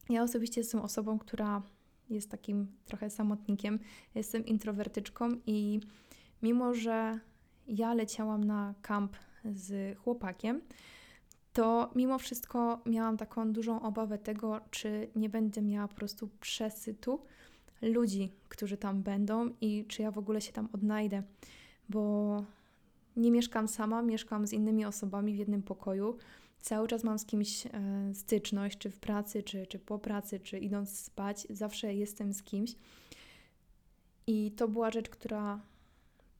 ja 0.08 0.22
osobiście 0.22 0.60
jestem 0.60 0.80
osobą, 0.80 1.18
która 1.18 1.62
jest 2.10 2.30
takim 2.30 2.66
trochę 2.84 3.10
samotnikiem, 3.10 3.78
jestem 4.14 4.46
introwertyczką 4.46 5.28
i 5.46 5.80
mimo, 6.42 6.74
że 6.74 7.20
ja 7.66 7.94
leciałam 7.94 8.44
na 8.44 8.74
kamp 8.82 9.16
z 9.44 9.98
chłopakiem, 9.98 10.60
to 11.52 11.90
mimo 11.94 12.18
wszystko 12.18 12.80
miałam 12.86 13.16
taką 13.16 13.52
dużą 13.52 13.82
obawę 13.82 14.18
tego, 14.18 14.60
czy 14.70 15.08
nie 15.16 15.28
będę 15.28 15.62
miała 15.62 15.88
po 15.88 15.94
prostu 15.94 16.28
przesytu 16.40 17.20
ludzi, 17.82 18.32
którzy 18.48 18.76
tam 18.76 19.02
będą 19.02 19.50
i 19.60 19.84
czy 19.88 20.02
ja 20.02 20.10
w 20.10 20.18
ogóle 20.18 20.40
się 20.40 20.52
tam 20.52 20.68
odnajdę, 20.72 21.22
bo 21.88 22.44
nie 23.16 23.30
mieszkam 23.30 23.68
sama, 23.68 24.02
mieszkam 24.02 24.46
z 24.46 24.52
innymi 24.52 24.84
osobami 24.84 25.34
w 25.34 25.38
jednym 25.38 25.62
pokoju. 25.62 26.16
Cały 26.60 26.88
czas 26.88 27.04
mam 27.04 27.18
z 27.18 27.26
kimś 27.26 27.66
e, 27.66 27.70
styczność, 28.14 28.78
czy 28.78 28.90
w 28.90 28.98
pracy, 28.98 29.42
czy, 29.42 29.66
czy 29.66 29.78
po 29.78 29.98
pracy, 29.98 30.40
czy 30.40 30.58
idąc 30.58 30.98
spać, 30.98 31.46
zawsze 31.50 31.94
jestem 31.94 32.32
z 32.32 32.42
kimś. 32.42 32.74
I 34.26 34.52
to 34.56 34.68
była 34.68 34.90
rzecz, 34.90 35.10
która 35.10 35.60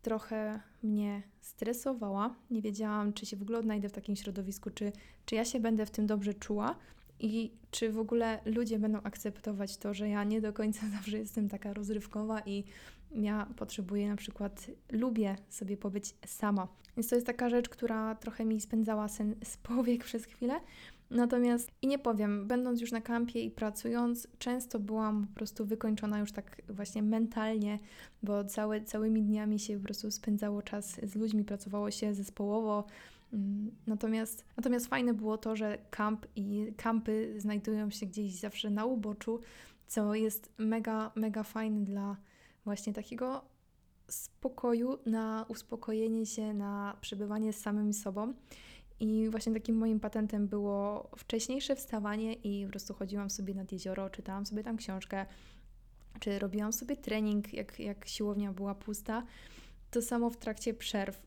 trochę 0.02 0.60
mnie 0.82 1.22
stresowała. 1.40 2.34
Nie 2.50 2.62
wiedziałam, 2.62 3.12
czy 3.12 3.26
się 3.26 3.36
w 3.36 3.42
ogóle 3.42 3.58
odnajdę 3.58 3.88
w 3.88 3.92
takim 3.92 4.16
środowisku, 4.16 4.70
czy, 4.70 4.92
czy 5.26 5.34
ja 5.34 5.44
się 5.44 5.60
będę 5.60 5.86
w 5.86 5.90
tym 5.90 6.06
dobrze 6.06 6.34
czuła 6.34 6.76
i 7.20 7.52
czy 7.70 7.92
w 7.92 7.98
ogóle 7.98 8.38
ludzie 8.44 8.78
będą 8.78 9.02
akceptować 9.02 9.76
to, 9.76 9.94
że 9.94 10.08
ja 10.08 10.24
nie 10.24 10.40
do 10.40 10.52
końca 10.52 10.88
zawsze 10.96 11.18
jestem 11.18 11.48
taka 11.48 11.72
rozrywkowa 11.72 12.40
i 12.40 12.64
ja 13.12 13.46
potrzebuję 13.56 14.08
na 14.08 14.16
przykład, 14.16 14.66
lubię 14.90 15.36
sobie 15.48 15.76
pobyć 15.76 16.14
sama. 16.26 16.68
Więc 16.96 17.08
to 17.08 17.14
jest 17.14 17.26
taka 17.26 17.50
rzecz, 17.50 17.68
która 17.68 18.14
trochę 18.14 18.44
mi 18.44 18.60
spędzała 18.60 19.08
sen 19.08 19.34
z 19.44 19.56
powiek 19.68 20.04
przez 20.04 20.24
chwilę, 20.24 20.60
Natomiast 21.10 21.70
i 21.82 21.86
nie 21.86 21.98
powiem, 21.98 22.46
będąc 22.46 22.80
już 22.80 22.92
na 22.92 23.00
kampie 23.00 23.40
i 23.44 23.50
pracując, 23.50 24.28
często 24.38 24.78
byłam 24.78 25.26
po 25.26 25.34
prostu 25.34 25.66
wykończona 25.66 26.18
już 26.18 26.32
tak 26.32 26.62
właśnie 26.68 27.02
mentalnie, 27.02 27.78
bo 28.22 28.44
całe, 28.44 28.80
całymi 28.80 29.22
dniami 29.22 29.58
się 29.58 29.78
po 29.78 29.84
prostu 29.84 30.10
spędzało 30.10 30.62
czas 30.62 31.00
z 31.02 31.14
ludźmi, 31.14 31.44
pracowało 31.44 31.90
się 31.90 32.14
zespołowo. 32.14 32.84
Mm, 33.32 33.70
natomiast, 33.86 34.44
natomiast 34.56 34.86
fajne 34.86 35.14
było 35.14 35.38
to, 35.38 35.56
że 35.56 35.78
kamp 35.90 36.26
i 36.36 36.72
kampy 36.76 37.34
znajdują 37.38 37.90
się 37.90 38.06
gdzieś 38.06 38.34
zawsze 38.34 38.70
na 38.70 38.84
uboczu, 38.84 39.40
co 39.86 40.14
jest 40.14 40.52
mega, 40.58 41.12
mega 41.14 41.42
fajne 41.42 41.84
dla 41.84 42.16
właśnie 42.64 42.92
takiego 42.92 43.44
spokoju, 44.08 44.98
na 45.06 45.46
uspokojenie 45.48 46.26
się, 46.26 46.54
na 46.54 46.96
przebywanie 47.00 47.52
z 47.52 47.60
samym 47.60 47.92
sobą. 47.92 48.32
I 49.00 49.28
właśnie 49.30 49.54
takim 49.54 49.76
moim 49.76 50.00
patentem 50.00 50.48
było 50.48 51.10
wcześniejsze 51.16 51.76
wstawanie 51.76 52.34
i 52.34 52.64
po 52.64 52.70
prostu 52.70 52.94
chodziłam 52.94 53.30
sobie 53.30 53.54
nad 53.54 53.72
jezioro, 53.72 54.10
czytałam 54.10 54.46
sobie 54.46 54.64
tam 54.64 54.76
książkę, 54.76 55.26
czy 56.20 56.38
robiłam 56.38 56.72
sobie 56.72 56.96
trening, 56.96 57.54
jak, 57.54 57.80
jak 57.80 58.08
siłownia 58.08 58.52
była 58.52 58.74
pusta. 58.74 59.26
To 59.90 60.02
samo 60.02 60.30
w 60.30 60.36
trakcie 60.36 60.74
przerw. 60.74 61.22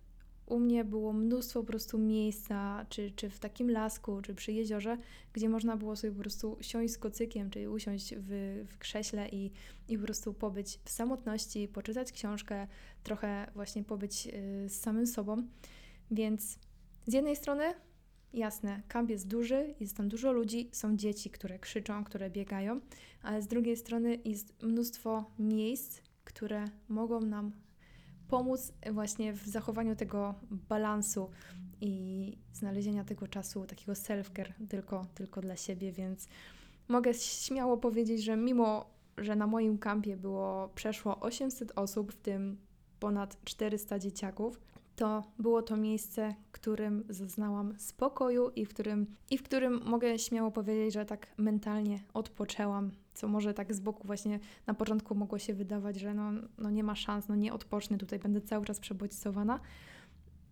U 0.45 0.59
mnie 0.59 0.85
było 0.85 1.13
mnóstwo 1.13 1.59
po 1.59 1.67
prostu 1.67 1.97
miejsca, 1.97 2.85
czy, 2.89 3.11
czy 3.11 3.29
w 3.29 3.39
takim 3.39 3.71
lasku, 3.71 4.21
czy 4.21 4.35
przy 4.35 4.51
jeziorze, 4.51 4.97
gdzie 5.33 5.49
można 5.49 5.77
było 5.77 5.95
sobie 5.95 6.13
po 6.13 6.19
prostu 6.19 6.57
siąść 6.61 6.93
z 6.93 6.97
kocykiem, 6.97 7.49
czyli 7.49 7.67
usiąść 7.67 8.15
w, 8.17 8.29
w 8.69 8.77
krześle 8.77 9.29
i, 9.29 9.51
i 9.87 9.97
po 9.97 10.03
prostu 10.03 10.33
pobyć 10.33 10.79
w 10.83 10.89
samotności, 10.89 11.67
poczytać 11.67 12.11
książkę, 12.11 12.67
trochę 13.03 13.51
właśnie 13.55 13.83
pobyć 13.83 14.27
y, 14.27 14.69
z 14.69 14.79
samym 14.79 15.07
sobą. 15.07 15.47
Więc 16.11 16.59
z 17.07 17.13
jednej 17.13 17.35
strony, 17.35 17.73
jasne, 18.33 18.81
kamp 18.87 19.09
jest 19.09 19.27
duży, 19.27 19.75
jest 19.79 19.97
tam 19.97 20.09
dużo 20.09 20.31
ludzi, 20.31 20.69
są 20.71 20.97
dzieci, 20.97 21.29
które 21.29 21.59
krzyczą, 21.59 22.03
które 22.03 22.29
biegają, 22.29 22.79
ale 23.21 23.41
z 23.41 23.47
drugiej 23.47 23.77
strony 23.77 24.19
jest 24.25 24.63
mnóstwo 24.63 25.31
miejsc, 25.39 26.01
które 26.23 26.65
mogą 26.89 27.21
nam 27.21 27.51
pomóc 28.27 28.73
właśnie 28.91 29.33
w 29.33 29.47
zachowaniu 29.47 29.95
tego 29.95 30.35
balansu 30.51 31.29
i 31.81 32.37
znalezienia 32.53 33.03
tego 33.03 33.27
czasu, 33.27 33.65
takiego 33.65 33.93
self-care 33.93 34.51
tylko, 34.69 35.05
tylko 35.15 35.41
dla 35.41 35.55
siebie, 35.55 35.91
więc 35.91 36.27
mogę 36.87 37.13
śmiało 37.13 37.77
powiedzieć, 37.77 38.23
że 38.23 38.37
mimo, 38.37 38.89
że 39.17 39.35
na 39.35 39.47
moim 39.47 39.77
kampie 39.77 40.17
było 40.17 40.69
przeszło 40.75 41.19
800 41.19 41.71
osób, 41.75 42.11
w 42.11 42.15
tym 42.15 42.57
ponad 42.99 43.43
400 43.43 43.99
dzieciaków, 43.99 44.59
to 44.95 45.23
było 45.39 45.61
to 45.61 45.77
miejsce, 45.77 46.35
którym 46.51 47.03
zaznałam 47.09 47.73
spokoju 47.79 48.49
i 48.49 48.65
w 48.65 48.69
którym, 48.69 49.15
i 49.29 49.37
w 49.37 49.43
którym 49.43 49.81
mogę 49.85 50.19
śmiało 50.19 50.51
powiedzieć, 50.51 50.93
że 50.93 51.05
tak 51.05 51.27
mentalnie 51.37 51.99
odpoczęłam, 52.13 52.91
co 53.13 53.27
może 53.27 53.53
tak 53.53 53.73
z 53.73 53.79
boku 53.79 54.07
właśnie 54.07 54.39
na 54.67 54.73
początku 54.73 55.15
mogło 55.15 55.39
się 55.39 55.53
wydawać, 55.53 55.99
że 55.99 56.13
no, 56.13 56.31
no 56.57 56.69
nie 56.69 56.83
ma 56.83 56.95
szans, 56.95 57.27
no 57.27 57.35
nie 57.35 57.53
odpocznę, 57.53 57.97
tutaj 57.97 58.19
będę 58.19 58.41
cały 58.41 58.65
czas 58.65 58.79
przebodźcowana, 58.79 59.59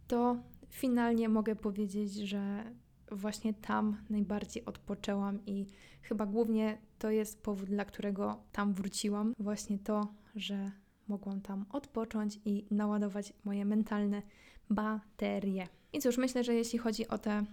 to 0.07 0.37
finalnie 0.69 1.29
mogę 1.29 1.55
powiedzieć, 1.55 2.13
że 2.13 2.63
właśnie 3.11 3.53
tam 3.53 3.97
najbardziej 4.09 4.65
odpoczęłam 4.65 5.45
i 5.45 5.65
chyba 6.01 6.25
głównie 6.25 6.77
to 6.99 7.09
jest 7.09 7.43
powód, 7.43 7.69
dla 7.69 7.85
którego 7.85 8.43
tam 8.51 8.73
wróciłam. 8.73 9.33
Właśnie 9.39 9.79
to, 9.79 10.07
że 10.35 10.71
mogłam 11.11 11.41
tam 11.41 11.65
odpocząć 11.69 12.39
i 12.45 12.65
naładować 12.71 13.33
moje 13.43 13.65
mentalne 13.65 14.21
baterie. 14.69 15.67
I 15.93 15.99
cóż, 15.99 16.17
myślę, 16.17 16.43
że 16.43 16.53
jeśli 16.53 16.79
chodzi 16.79 17.07
o 17.07 17.17
te 17.17 17.43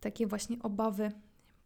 takie 0.00 0.26
właśnie 0.26 0.56
obawy 0.62 1.12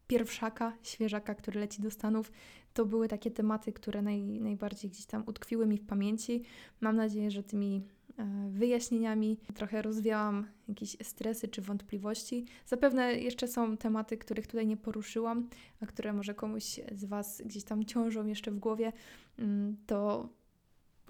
pierwszaka, 0.07 0.73
świeżaka, 0.83 1.35
który 1.35 1.61
leci 1.61 1.83
do 1.83 1.91
Stanów, 1.91 2.33
to 2.75 2.87
były 2.87 3.09
takie 3.09 3.31
tematy, 3.31 3.73
które 3.73 4.03
naj, 4.03 4.23
najbardziej 4.41 4.91
gdzieś 4.91 5.07
tam 5.07 5.23
utkwiły 5.27 5.67
mi 5.67 5.79
w 5.79 5.87
pamięci. 5.87 6.43
Mam 6.81 6.97
nadzieję, 6.97 7.31
że 7.31 7.43
tymi 7.43 7.83
e, 8.19 8.49
wyjaśnieniami 8.51 9.39
trochę 9.55 9.83
rozwiałam 9.83 10.47
jakieś 10.69 10.97
stresy 11.03 11.49
czy 11.49 11.63
wątpliwości. 11.63 12.47
Zapewne 12.67 13.15
jeszcze 13.15 13.49
są 13.49 13.77
tematy, 13.77 14.19
których 14.19 14.47
tutaj 14.47 14.67
nie 14.67 14.77
poruszyłam, 14.77 15.49
a 15.81 15.87
które 15.87 16.13
może 16.13 16.35
komuś 16.35 16.81
z 16.93 17.05
Was 17.05 17.43
gdzieś 17.45 17.65
tam 17.65 17.85
ciążą 17.85 18.27
jeszcze 18.27 18.51
w 18.51 18.59
głowie. 18.59 18.93
Mm, 19.39 19.77
to 19.87 20.29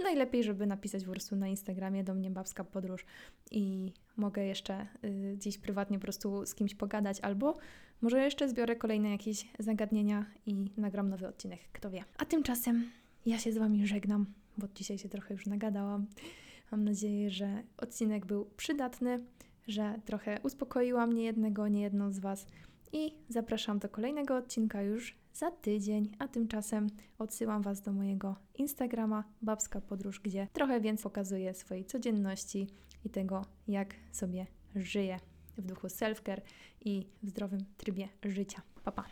najlepiej, 0.02 0.44
żeby 0.44 0.66
napisać 0.66 1.04
po 1.04 1.10
prostu 1.10 1.36
na 1.36 1.48
Instagramie 1.48 2.04
do 2.04 2.14
mnie 2.14 2.30
Babska 2.30 2.64
Podróż 2.64 3.04
i 3.50 3.92
mogę 4.16 4.44
jeszcze 4.44 4.86
y, 5.04 5.34
gdzieś 5.36 5.58
prywatnie 5.58 5.98
po 5.98 6.02
prostu 6.02 6.46
z 6.46 6.54
kimś 6.54 6.74
pogadać, 6.74 7.20
albo 7.20 7.56
może 8.02 8.24
jeszcze 8.24 8.48
zbiorę 8.48 8.76
kolejne 8.76 9.10
jakieś 9.10 9.48
zagadnienia 9.58 10.26
i 10.46 10.70
nagram 10.76 11.08
nowy 11.08 11.28
odcinek, 11.28 11.60
kto 11.72 11.90
wie. 11.90 12.04
A 12.18 12.24
tymczasem 12.24 12.90
ja 13.26 13.38
się 13.38 13.52
z 13.52 13.58
Wami 13.58 13.86
żegnam, 13.86 14.26
bo 14.58 14.66
dzisiaj 14.74 14.98
się 14.98 15.08
trochę 15.08 15.34
już 15.34 15.46
nagadałam. 15.46 16.06
Mam 16.70 16.84
nadzieję, 16.84 17.30
że 17.30 17.62
odcinek 17.76 18.26
był 18.26 18.44
przydatny, 18.56 19.24
że 19.68 20.00
trochę 20.04 20.40
uspokoiła 20.42 21.06
mnie 21.06 21.24
jednego, 21.24 21.68
nie 21.68 21.82
jedną 21.82 22.12
z 22.12 22.18
Was 22.18 22.46
i 22.92 23.14
zapraszam 23.28 23.78
do 23.78 23.88
kolejnego 23.88 24.36
odcinka 24.36 24.82
już 24.82 25.16
za 25.34 25.50
tydzień, 25.50 26.10
a 26.18 26.28
tymczasem 26.28 26.86
odsyłam 27.18 27.62
Was 27.62 27.80
do 27.80 27.92
mojego 27.92 28.36
Instagrama 28.54 29.24
Babska 29.42 29.80
Podróż, 29.80 30.20
gdzie 30.20 30.48
trochę 30.52 30.80
więcej 30.80 31.02
pokazuję 31.02 31.54
swojej 31.54 31.84
codzienności 31.84 32.66
i 33.04 33.10
tego, 33.10 33.42
jak 33.68 33.94
sobie 34.12 34.46
żyję 34.76 35.18
w 35.58 35.62
duchu 35.62 35.86
self-care 35.86 36.40
i 36.80 37.06
w 37.22 37.28
zdrowym 37.28 37.60
trybie 37.76 38.08
życia. 38.24 38.62
Pa, 38.84 38.92
pa. 38.92 39.02